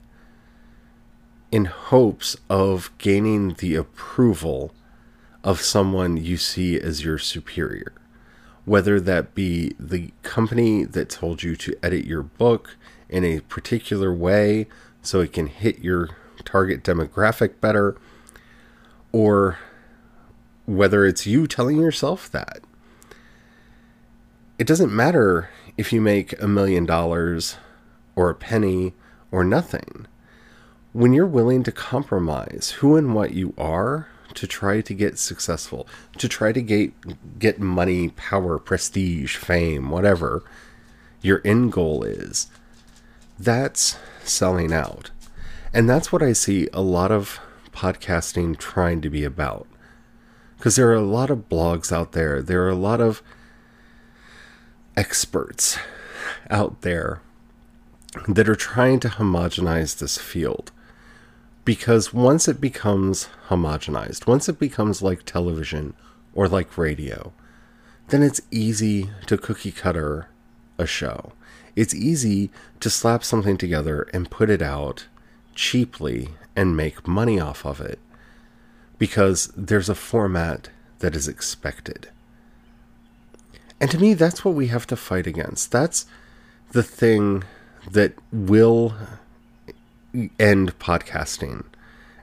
in 1.50 1.64
hopes 1.64 2.36
of 2.48 2.92
gaining 2.98 3.54
the 3.54 3.74
approval 3.74 4.72
of 5.44 5.60
someone 5.60 6.16
you 6.16 6.36
see 6.36 6.78
as 6.78 7.04
your 7.04 7.18
superior. 7.18 7.92
Whether 8.64 9.00
that 9.00 9.34
be 9.34 9.74
the 9.78 10.12
company 10.22 10.84
that 10.84 11.10
told 11.10 11.42
you 11.42 11.56
to 11.56 11.74
edit 11.82 12.04
your 12.04 12.22
book 12.22 12.76
in 13.08 13.24
a 13.24 13.40
particular 13.40 14.12
way 14.14 14.68
so 15.02 15.20
it 15.20 15.32
can 15.32 15.48
hit 15.48 15.80
your 15.80 16.10
target 16.44 16.84
demographic 16.84 17.60
better, 17.60 17.96
or 19.10 19.58
whether 20.66 21.04
it's 21.04 21.26
you 21.26 21.46
telling 21.46 21.78
yourself 21.78 22.30
that. 22.30 22.60
It 24.58 24.66
doesn't 24.66 24.94
matter 24.94 25.50
if 25.76 25.92
you 25.92 26.00
make 26.00 26.40
a 26.40 26.46
million 26.46 26.86
dollars 26.86 27.56
or 28.14 28.30
a 28.30 28.34
penny 28.34 28.94
or 29.30 29.42
nothing. 29.42 30.06
When 30.92 31.12
you're 31.12 31.26
willing 31.26 31.62
to 31.64 31.72
compromise 31.72 32.76
who 32.78 32.96
and 32.96 33.14
what 33.14 33.32
you 33.32 33.54
are 33.58 34.08
to 34.34 34.46
try 34.46 34.80
to 34.80 34.94
get 34.94 35.18
successful, 35.18 35.86
to 36.18 36.28
try 36.28 36.52
to 36.52 36.62
get 36.62 37.38
get 37.38 37.60
money, 37.60 38.10
power, 38.10 38.58
prestige, 38.58 39.36
fame, 39.36 39.90
whatever 39.90 40.42
your 41.20 41.40
end 41.44 41.72
goal 41.72 42.02
is, 42.02 42.48
that's 43.38 43.96
selling 44.24 44.72
out. 44.72 45.10
And 45.72 45.88
that's 45.88 46.12
what 46.12 46.22
I 46.22 46.32
see 46.32 46.68
a 46.72 46.82
lot 46.82 47.10
of 47.10 47.40
podcasting 47.72 48.58
trying 48.58 49.00
to 49.00 49.10
be 49.10 49.24
about. 49.24 49.66
Because 50.56 50.76
there 50.76 50.88
are 50.90 50.94
a 50.94 51.00
lot 51.00 51.30
of 51.30 51.48
blogs 51.48 51.90
out 51.90 52.12
there, 52.12 52.42
there 52.42 52.62
are 52.64 52.70
a 52.70 52.74
lot 52.74 53.00
of 53.00 53.22
experts 54.96 55.78
out 56.50 56.82
there 56.82 57.20
that 58.28 58.48
are 58.48 58.54
trying 58.54 59.00
to 59.00 59.08
homogenize 59.08 59.98
this 59.98 60.18
field 60.18 60.70
because 61.64 62.12
once 62.12 62.48
it 62.48 62.60
becomes 62.60 63.28
homogenized, 63.48 64.26
once 64.26 64.48
it 64.48 64.58
becomes 64.58 65.02
like 65.02 65.24
television 65.24 65.94
or 66.34 66.48
like 66.48 66.76
radio, 66.76 67.32
then 68.08 68.22
it's 68.22 68.40
easy 68.50 69.10
to 69.26 69.38
cookie 69.38 69.72
cutter 69.72 70.28
a 70.78 70.86
show. 70.86 71.32
It's 71.76 71.94
easy 71.94 72.50
to 72.80 72.90
slap 72.90 73.24
something 73.24 73.56
together 73.56 74.08
and 74.12 74.30
put 74.30 74.50
it 74.50 74.60
out 74.60 75.06
cheaply 75.54 76.28
and 76.56 76.76
make 76.76 77.06
money 77.06 77.40
off 77.40 77.64
of 77.64 77.80
it 77.80 77.98
because 78.98 79.52
there's 79.56 79.88
a 79.88 79.94
format 79.94 80.68
that 80.98 81.16
is 81.16 81.28
expected. 81.28 82.08
And 83.80 83.90
to 83.90 83.98
me, 83.98 84.14
that's 84.14 84.44
what 84.44 84.54
we 84.54 84.68
have 84.68 84.86
to 84.88 84.96
fight 84.96 85.26
against. 85.26 85.72
That's 85.72 86.06
the 86.70 86.82
thing 86.82 87.44
that 87.90 88.12
will 88.30 88.94
end 90.38 90.78
podcasting 90.78 91.64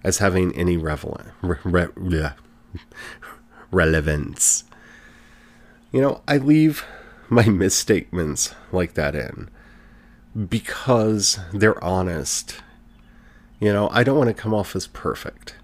as 0.04 0.19
having 0.19 0.56
any 0.56 0.78
relevant, 0.78 1.30
re, 1.41 1.58
re, 1.95 2.30
relevance. 3.71 4.63
You 5.91 6.02
know, 6.02 6.21
I 6.28 6.38
leave 6.38 6.86
my 7.30 7.45
misstatements 7.45 8.54
like 8.71 8.93
that 8.93 9.15
in 9.15 9.49
because 10.47 11.39
they're 11.54 11.84
honest. 11.84 12.62
You 13.60 13.73
know, 13.73 13.89
I 13.91 14.04
don't 14.04 14.17
want 14.17 14.30
to 14.30 14.34
come 14.41 14.54
off 14.54 14.75
as 14.75 14.88
perfect. 14.88 15.56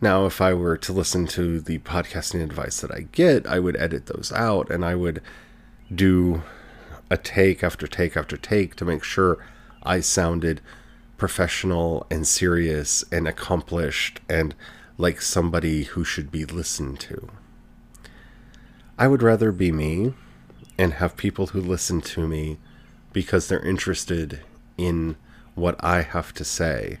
Now, 0.00 0.26
if 0.26 0.40
I 0.40 0.52
were 0.54 0.76
to 0.78 0.92
listen 0.92 1.26
to 1.28 1.60
the 1.60 1.78
podcasting 1.78 2.42
advice 2.42 2.80
that 2.80 2.90
I 2.90 3.06
get, 3.12 3.46
I 3.46 3.60
would 3.60 3.76
edit 3.76 4.06
those 4.06 4.32
out 4.32 4.70
and 4.70 4.84
I 4.84 4.96
would 4.96 5.22
do 5.94 6.42
a 7.10 7.16
take 7.16 7.62
after 7.62 7.86
take 7.86 8.16
after 8.16 8.36
take 8.36 8.74
to 8.76 8.84
make 8.84 9.04
sure 9.04 9.44
I 9.82 10.00
sounded 10.00 10.60
professional 11.22 12.04
and 12.10 12.26
serious 12.26 13.04
and 13.12 13.28
accomplished 13.28 14.18
and 14.28 14.56
like 14.98 15.22
somebody 15.22 15.84
who 15.84 16.02
should 16.02 16.32
be 16.32 16.44
listened 16.44 16.98
to. 16.98 17.28
I 18.98 19.06
would 19.06 19.22
rather 19.22 19.52
be 19.52 19.70
me 19.70 20.14
and 20.76 20.94
have 20.94 21.16
people 21.16 21.46
who 21.46 21.60
listen 21.60 22.00
to 22.00 22.26
me 22.26 22.58
because 23.12 23.46
they're 23.46 23.64
interested 23.64 24.40
in 24.76 25.14
what 25.54 25.76
I 25.78 26.02
have 26.02 26.34
to 26.34 26.44
say 26.44 26.98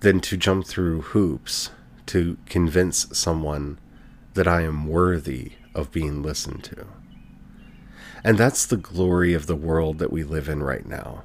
than 0.00 0.18
to 0.22 0.36
jump 0.36 0.66
through 0.66 1.02
hoops 1.02 1.70
to 2.06 2.36
convince 2.46 3.16
someone 3.16 3.78
that 4.34 4.48
I 4.48 4.62
am 4.62 4.88
worthy 4.88 5.52
of 5.72 5.92
being 5.92 6.20
listened 6.20 6.64
to. 6.64 6.84
And 8.24 8.36
that's 8.36 8.66
the 8.66 8.76
glory 8.76 9.34
of 9.34 9.46
the 9.46 9.54
world 9.54 9.98
that 10.00 10.12
we 10.12 10.24
live 10.24 10.48
in 10.48 10.64
right 10.64 10.84
now. 10.84 11.22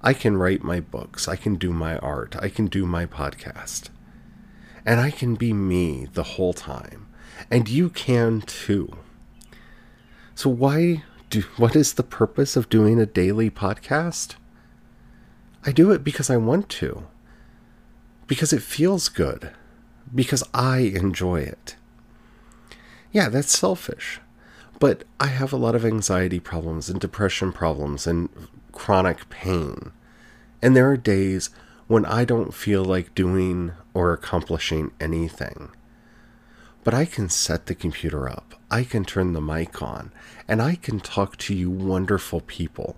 I 0.00 0.12
can 0.12 0.36
write 0.36 0.62
my 0.62 0.80
books, 0.80 1.26
I 1.26 1.36
can 1.36 1.56
do 1.56 1.72
my 1.72 1.98
art, 1.98 2.36
I 2.40 2.48
can 2.48 2.66
do 2.66 2.86
my 2.86 3.04
podcast. 3.04 3.88
And 4.86 5.00
I 5.00 5.10
can 5.10 5.34
be 5.34 5.52
me 5.52 6.08
the 6.12 6.22
whole 6.22 6.52
time. 6.52 7.08
And 7.50 7.68
you 7.68 7.90
can 7.90 8.40
too. 8.42 8.96
So 10.34 10.48
why 10.48 11.02
do 11.30 11.42
what 11.56 11.74
is 11.74 11.94
the 11.94 12.02
purpose 12.02 12.56
of 12.56 12.68
doing 12.68 13.00
a 13.00 13.06
daily 13.06 13.50
podcast? 13.50 14.36
I 15.66 15.72
do 15.72 15.90
it 15.90 16.04
because 16.04 16.30
I 16.30 16.36
want 16.36 16.68
to. 16.70 17.06
Because 18.26 18.52
it 18.52 18.62
feels 18.62 19.08
good. 19.08 19.50
Because 20.14 20.44
I 20.54 20.78
enjoy 20.78 21.40
it. 21.40 21.76
Yeah, 23.12 23.28
that's 23.28 23.58
selfish. 23.58 24.20
But 24.78 25.04
I 25.18 25.26
have 25.26 25.52
a 25.52 25.56
lot 25.56 25.74
of 25.74 25.84
anxiety 25.84 26.38
problems 26.38 26.88
and 26.88 27.00
depression 27.00 27.52
problems 27.52 28.06
and 28.06 28.28
chronic 28.78 29.28
pain. 29.28 29.92
And 30.62 30.74
there 30.74 30.88
are 30.90 30.96
days 30.96 31.50
when 31.88 32.04
I 32.06 32.24
don't 32.24 32.54
feel 32.54 32.84
like 32.84 33.14
doing 33.14 33.72
or 33.92 34.12
accomplishing 34.12 34.92
anything. 35.00 35.70
but 36.88 36.94
I 36.94 37.04
can 37.04 37.28
set 37.28 37.66
the 37.66 37.74
computer 37.74 38.28
up, 38.30 38.54
I 38.70 38.82
can 38.82 39.04
turn 39.04 39.34
the 39.34 39.42
mic 39.42 39.82
on, 39.82 40.10
and 40.48 40.62
I 40.62 40.74
can 40.74 41.00
talk 41.00 41.36
to 41.36 41.54
you 41.54 41.70
wonderful 41.70 42.40
people 42.40 42.96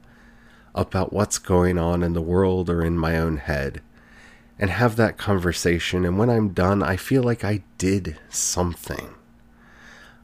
about 0.77 1.13
what's 1.13 1.39
going 1.39 1.77
on 1.77 2.05
in 2.05 2.13
the 2.13 2.21
world 2.21 2.71
or 2.71 2.85
in 2.85 2.97
my 2.97 3.19
own 3.19 3.39
head 3.39 3.83
and 4.61 4.71
have 4.71 4.95
that 4.95 5.19
conversation. 5.19 6.05
And 6.05 6.17
when 6.19 6.31
I'm 6.31 6.51
done, 6.51 6.85
I 6.85 6.95
feel 6.95 7.25
like 7.25 7.43
I 7.43 7.65
did 7.79 8.17
something. 8.29 9.15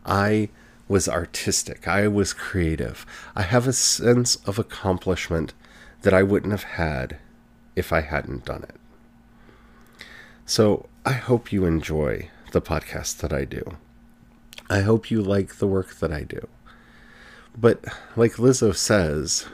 I 0.04 0.50
was 0.88 1.08
artistic, 1.08 1.88
I 1.88 2.08
was 2.08 2.32
creative. 2.32 3.04
I 3.34 3.42
have 3.42 3.66
a 3.66 3.72
sense 3.72 4.36
of 4.46 4.58
accomplishment 4.58 5.52
that 6.02 6.14
I 6.14 6.22
wouldn't 6.22 6.52
have 6.52 6.62
had 6.62 7.18
if 7.74 7.92
I 7.92 8.00
hadn't 8.00 8.44
done 8.44 8.62
it. 8.62 8.76
So 10.44 10.88
I 11.04 11.12
hope 11.12 11.52
you 11.52 11.64
enjoy 11.64 12.30
the 12.52 12.60
podcast 12.60 13.18
that 13.18 13.32
I 13.32 13.44
do. 13.44 13.76
I 14.70 14.80
hope 14.80 15.10
you 15.10 15.22
like 15.22 15.56
the 15.56 15.66
work 15.66 15.96
that 15.96 16.12
I 16.12 16.22
do. 16.22 16.46
But 17.56 17.84
like 18.14 18.34
Lizzo 18.34 18.74
says, 18.74 19.46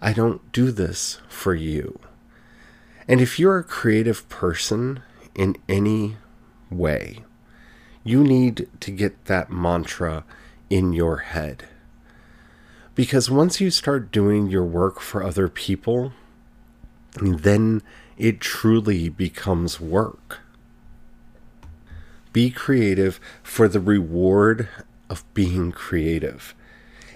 I 0.00 0.12
don't 0.12 0.52
do 0.52 0.70
this 0.70 1.20
for 1.28 1.54
you. 1.54 2.00
And 3.06 3.20
if 3.20 3.38
you're 3.38 3.58
a 3.58 3.64
creative 3.64 4.28
person 4.28 5.00
in 5.34 5.56
any 5.68 6.16
way, 6.70 7.24
you 8.04 8.22
need 8.22 8.68
to 8.80 8.90
get 8.90 9.24
that 9.24 9.50
mantra 9.50 10.24
in 10.68 10.92
your 10.92 11.18
head. 11.18 11.66
Because 12.94 13.30
once 13.30 13.60
you 13.60 13.70
start 13.70 14.12
doing 14.12 14.46
your 14.48 14.64
work 14.64 15.00
for 15.00 15.22
other 15.22 15.48
people, 15.48 16.12
then 17.20 17.82
it 18.16 18.40
truly 18.40 19.08
becomes 19.08 19.80
work. 19.80 20.40
Be 22.32 22.50
creative 22.50 23.18
for 23.42 23.68
the 23.68 23.80
reward 23.80 24.68
of 25.08 25.24
being 25.34 25.72
creative. 25.72 26.54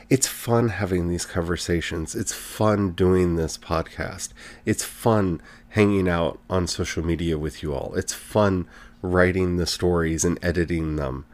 It's 0.09 0.27
fun 0.27 0.71
having 0.71 1.09
these 1.09 1.27
conversations. 1.27 2.15
It's 2.15 2.33
fun 2.33 2.93
doing 2.93 3.37
this 3.37 3.59
podcast. 3.59 4.31
It's 4.65 4.85
fun 4.85 5.43
hanging 5.71 6.09
out 6.09 6.41
on 6.49 6.67
social 6.67 7.05
media 7.05 7.37
with 7.39 7.63
you 7.63 7.75
all. 7.75 7.95
It's 7.95 8.15
fun 8.15 8.67
writing 9.13 9.57
the 9.57 9.67
stories 9.67 10.25
and 10.25 10.39
editing 10.43 10.97
them. 10.97 11.25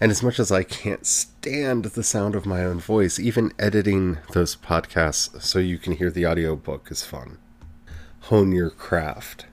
And 0.00 0.10
as 0.10 0.22
much 0.22 0.38
as 0.38 0.50
I 0.50 0.64
can't 0.64 1.06
stand 1.06 1.84
the 1.84 2.02
sound 2.02 2.34
of 2.34 2.46
my 2.46 2.64
own 2.64 2.80
voice, 2.80 3.18
even 3.18 3.52
editing 3.58 4.18
those 4.32 4.56
podcasts 4.56 5.40
so 5.42 5.58
you 5.58 5.78
can 5.78 5.94
hear 5.94 6.10
the 6.10 6.26
audiobook 6.26 6.90
is 6.90 7.04
fun. 7.04 7.38
Hone 8.22 8.52
your 8.52 8.70
craft. 8.70 9.46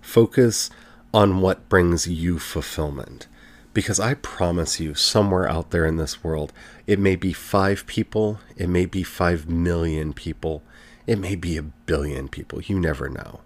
Focus 0.00 0.70
on 1.14 1.40
what 1.40 1.68
brings 1.68 2.06
you 2.06 2.38
fulfillment. 2.38 3.26
Because 3.72 4.00
I 4.00 4.14
promise 4.14 4.80
you, 4.80 4.94
somewhere 4.94 5.48
out 5.48 5.70
there 5.70 5.86
in 5.86 5.96
this 5.96 6.24
world, 6.24 6.52
it 6.86 6.98
may 6.98 7.16
be 7.16 7.32
five 7.32 7.86
people, 7.86 8.40
it 8.56 8.68
may 8.68 8.86
be 8.86 9.02
five 9.02 9.48
million 9.48 10.12
people, 10.12 10.62
it 11.06 11.18
may 11.18 11.36
be 11.36 11.56
a 11.56 11.62
billion 11.62 12.28
people. 12.28 12.60
You 12.60 12.80
never 12.80 13.08
know. 13.08 13.40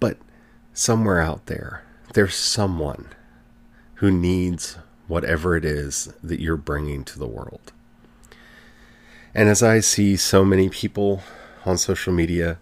But 0.00 0.18
somewhere 0.72 1.20
out 1.20 1.46
there, 1.46 1.84
there's 2.14 2.36
someone 2.36 3.08
who 3.94 4.10
needs 4.10 4.78
whatever 5.08 5.56
it 5.56 5.64
is 5.64 6.12
that 6.22 6.40
you're 6.40 6.56
bringing 6.56 7.04
to 7.04 7.18
the 7.18 7.26
world. 7.26 7.72
And 9.34 9.48
as 9.48 9.62
I 9.62 9.80
see 9.80 10.16
so 10.16 10.44
many 10.44 10.68
people 10.68 11.22
on 11.66 11.76
social 11.76 12.12
media 12.12 12.58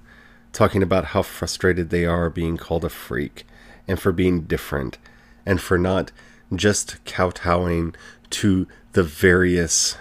talking 0.52 0.82
about 0.82 1.06
how 1.06 1.22
frustrated 1.22 1.90
they 1.90 2.06
are 2.06 2.30
being 2.30 2.56
called 2.56 2.84
a 2.84 2.88
freak 2.88 3.46
and 3.86 4.00
for 4.00 4.10
being 4.10 4.42
different 4.42 4.96
and 5.44 5.60
for 5.60 5.76
not 5.76 6.12
just 6.54 7.04
kowtowing 7.04 7.94
to 8.30 8.66
the 8.92 9.02
various 9.02 9.96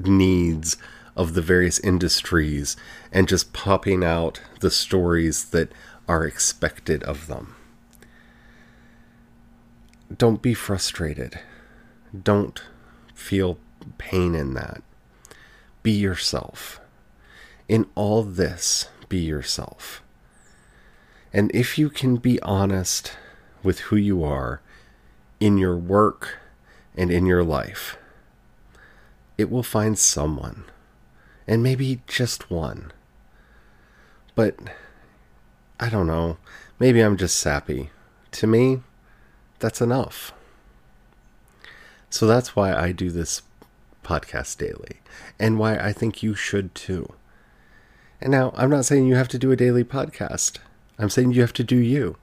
needs 0.00 0.76
of 1.16 1.34
the 1.34 1.42
various 1.42 1.78
industries 1.78 2.76
and 3.12 3.28
just 3.28 3.52
popping 3.52 4.02
out 4.02 4.40
the 4.60 4.70
stories 4.70 5.46
that 5.46 5.70
are 6.08 6.24
expected 6.24 7.04
of 7.04 7.28
them. 7.28 7.54
Don't 10.14 10.42
be 10.42 10.54
frustrated. 10.54 11.40
Don't 12.22 12.62
feel 13.14 13.58
pain 13.98 14.34
in 14.34 14.54
that. 14.54 14.82
Be 15.82 15.92
yourself. 15.92 16.80
In 17.68 17.86
all 17.94 18.22
this, 18.22 18.88
be 19.08 19.18
yourself. 19.18 20.02
And 21.32 21.50
if 21.54 21.78
you 21.78 21.88
can 21.90 22.16
be 22.16 22.40
honest 22.42 23.12
with 23.62 23.80
who 23.80 23.96
you 23.96 24.24
are 24.24 24.60
in 25.38 25.58
your 25.58 25.76
work 25.76 26.38
and 26.96 27.10
in 27.10 27.26
your 27.26 27.44
life, 27.44 27.96
it 29.38 29.48
will 29.50 29.62
find 29.62 29.98
someone, 29.98 30.64
and 31.46 31.62
maybe 31.62 32.02
just 32.06 32.50
one. 32.50 32.92
But 34.34 34.56
I 35.78 35.88
don't 35.88 36.06
know, 36.06 36.36
maybe 36.78 37.00
I'm 37.00 37.16
just 37.16 37.38
sappy. 37.38 37.90
To 38.32 38.46
me, 38.46 38.82
that's 39.60 39.80
enough. 39.80 40.32
So 42.08 42.26
that's 42.26 42.56
why 42.56 42.74
I 42.74 42.92
do 42.92 43.10
this 43.10 43.42
podcast 44.02 44.58
daily, 44.58 45.00
and 45.38 45.58
why 45.58 45.76
I 45.76 45.92
think 45.92 46.22
you 46.22 46.34
should 46.34 46.74
too. 46.74 47.12
And 48.20 48.32
now, 48.32 48.52
I'm 48.56 48.70
not 48.70 48.84
saying 48.84 49.06
you 49.06 49.14
have 49.14 49.28
to 49.28 49.38
do 49.38 49.52
a 49.52 49.56
daily 49.56 49.84
podcast. 49.84 50.58
I'm 50.98 51.08
saying 51.08 51.32
you 51.32 51.40
have 51.40 51.52
to 51.54 51.64
do 51.64 51.76
you. 51.76 52.16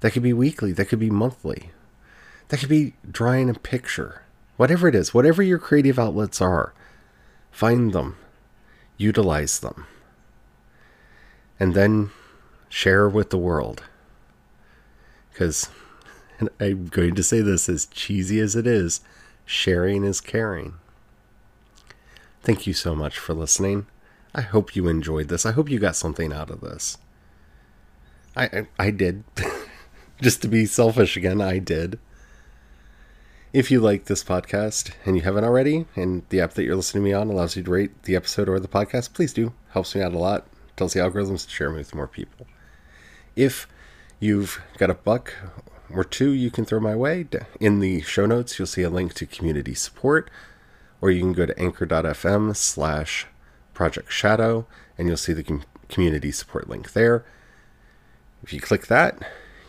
That 0.00 0.12
could 0.12 0.22
be 0.22 0.32
weekly, 0.32 0.72
that 0.72 0.86
could 0.86 0.98
be 0.98 1.10
monthly, 1.10 1.70
that 2.48 2.60
could 2.60 2.68
be 2.68 2.94
drawing 3.10 3.48
a 3.48 3.54
picture. 3.54 4.22
Whatever 4.56 4.88
it 4.88 4.94
is, 4.94 5.14
whatever 5.14 5.42
your 5.42 5.58
creative 5.58 5.98
outlets 5.98 6.40
are, 6.40 6.74
find 7.52 7.92
them, 7.92 8.16
utilize 8.96 9.60
them, 9.60 9.86
and 11.60 11.74
then 11.74 12.10
share 12.68 13.08
with 13.08 13.30
the 13.30 13.38
world. 13.38 13.84
Because, 15.32 15.68
and 16.38 16.48
I'm 16.60 16.86
going 16.86 17.14
to 17.14 17.22
say 17.22 17.40
this 17.40 17.68
as 17.68 17.86
cheesy 17.86 18.40
as 18.40 18.54
it 18.54 18.66
is, 18.66 19.00
sharing 19.44 20.04
is 20.04 20.20
caring. 20.20 20.74
Thank 22.42 22.66
you 22.66 22.72
so 22.72 22.94
much 22.94 23.18
for 23.18 23.34
listening. 23.34 23.86
I 24.34 24.42
hope 24.42 24.76
you 24.76 24.88
enjoyed 24.88 25.28
this. 25.28 25.44
I 25.44 25.52
hope 25.52 25.68
you 25.68 25.78
got 25.78 25.96
something 25.96 26.32
out 26.32 26.50
of 26.50 26.60
this. 26.60 26.98
I 28.36 28.44
I, 28.44 28.66
I 28.78 28.90
did. 28.90 29.24
Just 30.22 30.42
to 30.42 30.48
be 30.48 30.66
selfish 30.66 31.16
again, 31.16 31.40
I 31.40 31.58
did. 31.58 31.98
If 33.52 33.70
you 33.70 33.80
like 33.80 34.04
this 34.04 34.22
podcast 34.22 34.92
and 35.06 35.16
you 35.16 35.22
haven't 35.22 35.44
already, 35.44 35.86
and 35.96 36.22
the 36.28 36.40
app 36.40 36.54
that 36.54 36.64
you're 36.64 36.76
listening 36.76 37.04
to 37.04 37.08
me 37.08 37.14
on 37.14 37.28
allows 37.28 37.56
you 37.56 37.62
to 37.62 37.70
rate 37.70 38.02
the 38.02 38.14
episode 38.14 38.48
or 38.48 38.60
the 38.60 38.68
podcast, 38.68 39.14
please 39.14 39.32
do. 39.32 39.52
Helps 39.70 39.94
me 39.94 40.02
out 40.02 40.12
a 40.12 40.18
lot. 40.18 40.46
Tells 40.76 40.92
the 40.92 41.00
algorithms 41.00 41.44
to 41.44 41.50
share 41.50 41.70
me 41.70 41.78
with 41.78 41.94
more 41.94 42.08
people. 42.08 42.46
If 43.36 43.66
you've 44.20 44.60
got 44.76 44.90
a 44.90 44.94
buck 44.94 45.32
or 45.92 46.04
two 46.04 46.30
you 46.30 46.50
can 46.50 46.64
throw 46.64 46.80
my 46.80 46.94
way, 46.94 47.26
in 47.60 47.80
the 47.80 48.00
show 48.02 48.26
notes 48.26 48.58
you'll 48.58 48.66
see 48.66 48.82
a 48.82 48.90
link 48.90 49.14
to 49.14 49.26
community 49.26 49.74
support, 49.74 50.30
or 51.00 51.10
you 51.10 51.20
can 51.20 51.32
go 51.32 51.46
to 51.46 51.58
anchor.fm 51.58 52.54
slash 52.56 53.26
project 53.74 54.12
shadow 54.12 54.66
and 54.96 55.06
you'll 55.08 55.16
see 55.16 55.32
the 55.32 55.62
community 55.88 56.32
support 56.32 56.68
link 56.68 56.92
there. 56.92 57.24
If 58.42 58.52
you 58.52 58.60
click 58.60 58.86
that, 58.88 59.18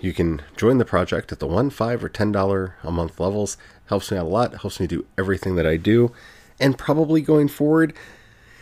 you 0.02 0.14
can 0.14 0.42
join 0.56 0.78
the 0.78 0.86
project 0.86 1.32
at 1.32 1.40
the 1.40 1.48
one, 1.48 1.70
five, 1.70 2.04
or 2.04 2.10
ten 2.10 2.32
dollar 2.32 2.76
a 2.84 2.92
month 2.92 3.20
levels. 3.20 3.58
Helps 3.88 4.12
me 4.12 4.18
out 4.18 4.26
a 4.26 4.30
lot. 4.30 4.62
Helps 4.62 4.80
me 4.80 4.88
do 4.88 5.06
everything 5.18 5.56
that 5.56 5.66
I 5.66 5.78
do, 5.78 6.12
and 6.60 6.78
probably 6.78 7.22
going 7.22 7.48
forward, 7.48 7.94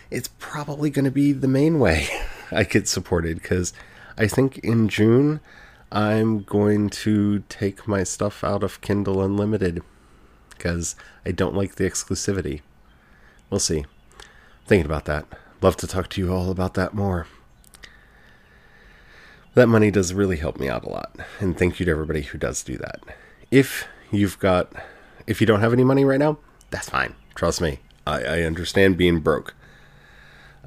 it's 0.09 0.29
probably 0.39 0.89
going 0.89 1.05
to 1.05 1.11
be 1.11 1.33
the 1.33 1.47
main 1.47 1.79
way 1.79 2.07
I 2.51 2.63
get 2.63 2.87
supported 2.87 3.41
because 3.41 3.73
I 4.17 4.27
think 4.27 4.57
in 4.59 4.89
June 4.89 5.39
I'm 5.91 6.43
going 6.43 6.89
to 6.89 7.43
take 7.49 7.87
my 7.87 8.03
stuff 8.03 8.43
out 8.43 8.63
of 8.63 8.81
Kindle 8.81 9.23
Unlimited 9.23 9.81
because 10.49 10.95
I 11.25 11.31
don't 11.31 11.55
like 11.55 11.75
the 11.75 11.89
exclusivity. 11.89 12.61
We'll 13.49 13.59
see. 13.59 13.85
Thinking 14.65 14.85
about 14.85 15.05
that. 15.05 15.25
Love 15.61 15.77
to 15.77 15.87
talk 15.87 16.09
to 16.09 16.21
you 16.21 16.33
all 16.33 16.51
about 16.51 16.73
that 16.73 16.93
more 16.93 17.27
that 19.57 19.67
money 19.67 19.89
does 19.89 20.13
really 20.13 20.37
help 20.37 20.59
me 20.59 20.69
out 20.69 20.85
a 20.85 20.89
lot. 20.89 21.15
And 21.39 21.57
thank 21.57 21.79
you 21.79 21.85
to 21.87 21.91
everybody 21.91 22.21
who 22.21 22.37
does 22.37 22.61
do 22.61 22.77
that. 22.77 22.99
If 23.49 23.87
you've 24.11 24.37
got, 24.37 24.71
if 25.25 25.41
you 25.41 25.47
don't 25.47 25.61
have 25.61 25.73
any 25.73 25.83
money 25.83 26.05
right 26.05 26.19
now, 26.19 26.37
that's 26.69 26.89
fine. 26.89 27.15
Trust 27.33 27.59
me. 27.59 27.79
I, 28.05 28.23
I 28.23 28.41
understand 28.43 28.97
being 28.97 29.19
broke. 29.19 29.55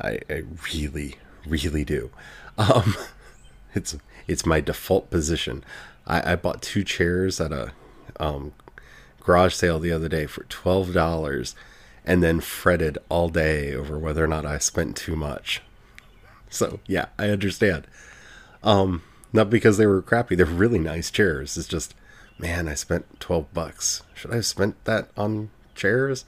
I, 0.01 0.19
I 0.29 0.43
really, 0.75 1.19
really 1.47 1.85
do. 1.85 2.11
Um, 2.59 2.97
it's 3.77 3.97
it's 4.31 4.47
my 4.47 4.61
default 4.61 5.11
position. 5.11 5.65
I, 6.07 6.33
I 6.33 6.37
bought 6.37 6.63
two 6.63 6.85
chairs 6.85 7.41
at 7.41 7.53
a 7.53 7.73
um, 8.19 8.53
garage 9.21 9.55
sale 9.55 9.79
the 9.79 9.93
other 9.93 10.09
day 10.09 10.27
for 10.27 10.45
twelve 10.45 10.93
dollars, 10.93 11.55
and 12.05 12.23
then 12.23 12.41
fretted 12.41 12.99
all 13.09 13.29
day 13.29 13.75
over 13.75 13.99
whether 13.99 14.25
or 14.25 14.29
not 14.29 14.47
I 14.47 14.59
spent 14.59 14.97
too 14.97 15.17
much. 15.17 15.63
So 16.49 16.81
yeah, 16.87 17.07
I 17.19 17.29
understand. 17.31 17.87
Um, 18.63 19.03
not 19.33 19.51
because 19.51 19.77
they 19.79 19.87
were 19.87 20.03
crappy; 20.03 20.35
they're 20.35 20.47
really 20.47 20.79
nice 20.79 21.11
chairs. 21.11 21.57
It's 21.57 21.69
just 21.69 21.95
Man, 22.41 22.69
I 22.69 22.75
spent 22.75 23.21
12 23.21 23.53
bucks. 23.53 24.03
Should 24.15 24.31
I 24.33 24.37
have 24.37 24.47
spent 24.47 24.83
that 24.87 25.11
on 25.15 25.51
chairs? 25.75 26.25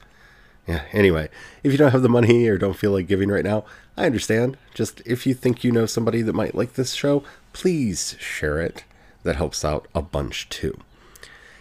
Yeah, 0.68 0.82
anyway, 0.92 1.30
if 1.62 1.72
you 1.72 1.78
don't 1.78 1.92
have 1.92 2.02
the 2.02 2.08
money 2.10 2.46
or 2.48 2.58
don't 2.58 2.76
feel 2.76 2.92
like 2.92 3.06
giving 3.06 3.30
right 3.30 3.44
now, 3.44 3.64
I 3.96 4.04
understand. 4.04 4.58
Just 4.74 5.00
if 5.06 5.26
you 5.26 5.32
think 5.32 5.64
you 5.64 5.72
know 5.72 5.86
somebody 5.86 6.20
that 6.20 6.34
might 6.34 6.54
like 6.54 6.74
this 6.74 6.92
show, 6.92 7.24
please 7.52 8.16
share 8.18 8.60
it. 8.60 8.84
That 9.22 9.36
helps 9.36 9.64
out 9.64 9.86
a 9.94 10.02
bunch 10.02 10.48
too. 10.48 10.78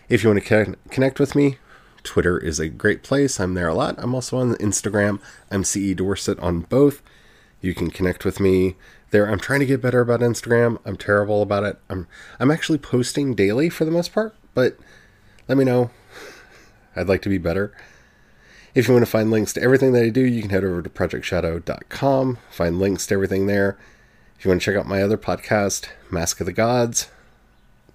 If 0.10 0.23
you 0.23 0.30
want 0.30 0.43
to 0.43 0.75
connect 0.89 1.19
with 1.19 1.36
me, 1.36 1.58
Twitter 2.04 2.38
is 2.38 2.60
a 2.60 2.67
great 2.67 3.04
place. 3.04 3.39
I'm 3.39 3.54
there 3.54 3.67
a 3.67 3.73
lot. 3.73 3.95
I'm 3.97 4.15
also 4.15 4.38
on 4.38 4.56
Instagram. 4.56 5.19
I'm 5.51 5.63
CE 5.63 5.93
Dorset 5.95 6.39
on 6.39 6.62
both. 6.62 7.01
You 7.62 7.75
can 7.75 7.91
connect 7.91 8.25
with 8.25 8.39
me 8.39 8.75
there. 9.12 9.30
I'm 9.30 9.39
trying 9.39 9.60
to 9.60 9.65
get 9.65 9.82
better 9.82 10.01
about 10.01 10.21
Instagram. 10.21 10.80
I'm 10.86 10.97
terrible 10.97 11.41
about 11.41 11.63
it. 11.63 11.77
I'm 11.89 12.08
I'm 12.39 12.51
actually 12.51 12.80
posting 12.80 13.36
daily 13.36 13.69
for 13.69 13.86
the 13.86 13.91
most 13.91 14.12
part, 14.13 14.36
but 14.54 14.77
let 15.47 15.58
me 15.58 15.63
know. 15.63 15.91
I'd 16.95 17.08
like 17.08 17.21
to 17.21 17.30
be 17.30 17.38
better. 17.38 17.71
If 18.73 18.88
you 18.88 18.93
want 18.93 19.06
to 19.06 19.12
find 19.12 19.30
links 19.30 19.54
to 19.54 19.62
everything 19.62 19.91
that 19.93 20.04
I 20.04 20.10
do, 20.10 20.21
you 20.21 20.41
can 20.41 20.49
head 20.49 20.63
over 20.63 20.82
to 20.82 20.89
projectshadow.com, 20.89 22.38
find 22.49 22.80
links 22.80 23.06
to 23.08 23.13
everything 23.13 23.45
there. 23.45 23.77
If 24.41 24.45
you 24.45 24.49
want 24.49 24.63
to 24.63 24.65
check 24.65 24.75
out 24.75 24.88
my 24.88 25.04
other 25.04 25.19
podcast, 25.19 25.89
Mask 26.10 26.39
of 26.39 26.47
the 26.47 26.51
Gods, 26.51 27.12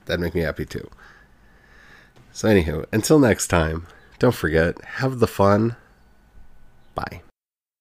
that'd 0.05 0.21
make 0.21 0.33
me 0.33 0.43
happy 0.43 0.65
too. 0.65 0.89
So, 2.33 2.47
anywho, 2.47 2.87
until 2.93 3.19
next 3.19 3.49
time, 3.49 3.89
don't 4.21 4.33
forget, 4.33 4.81
have 4.85 5.19
the 5.19 5.27
fun. 5.27 5.75
Bye. 6.95 7.23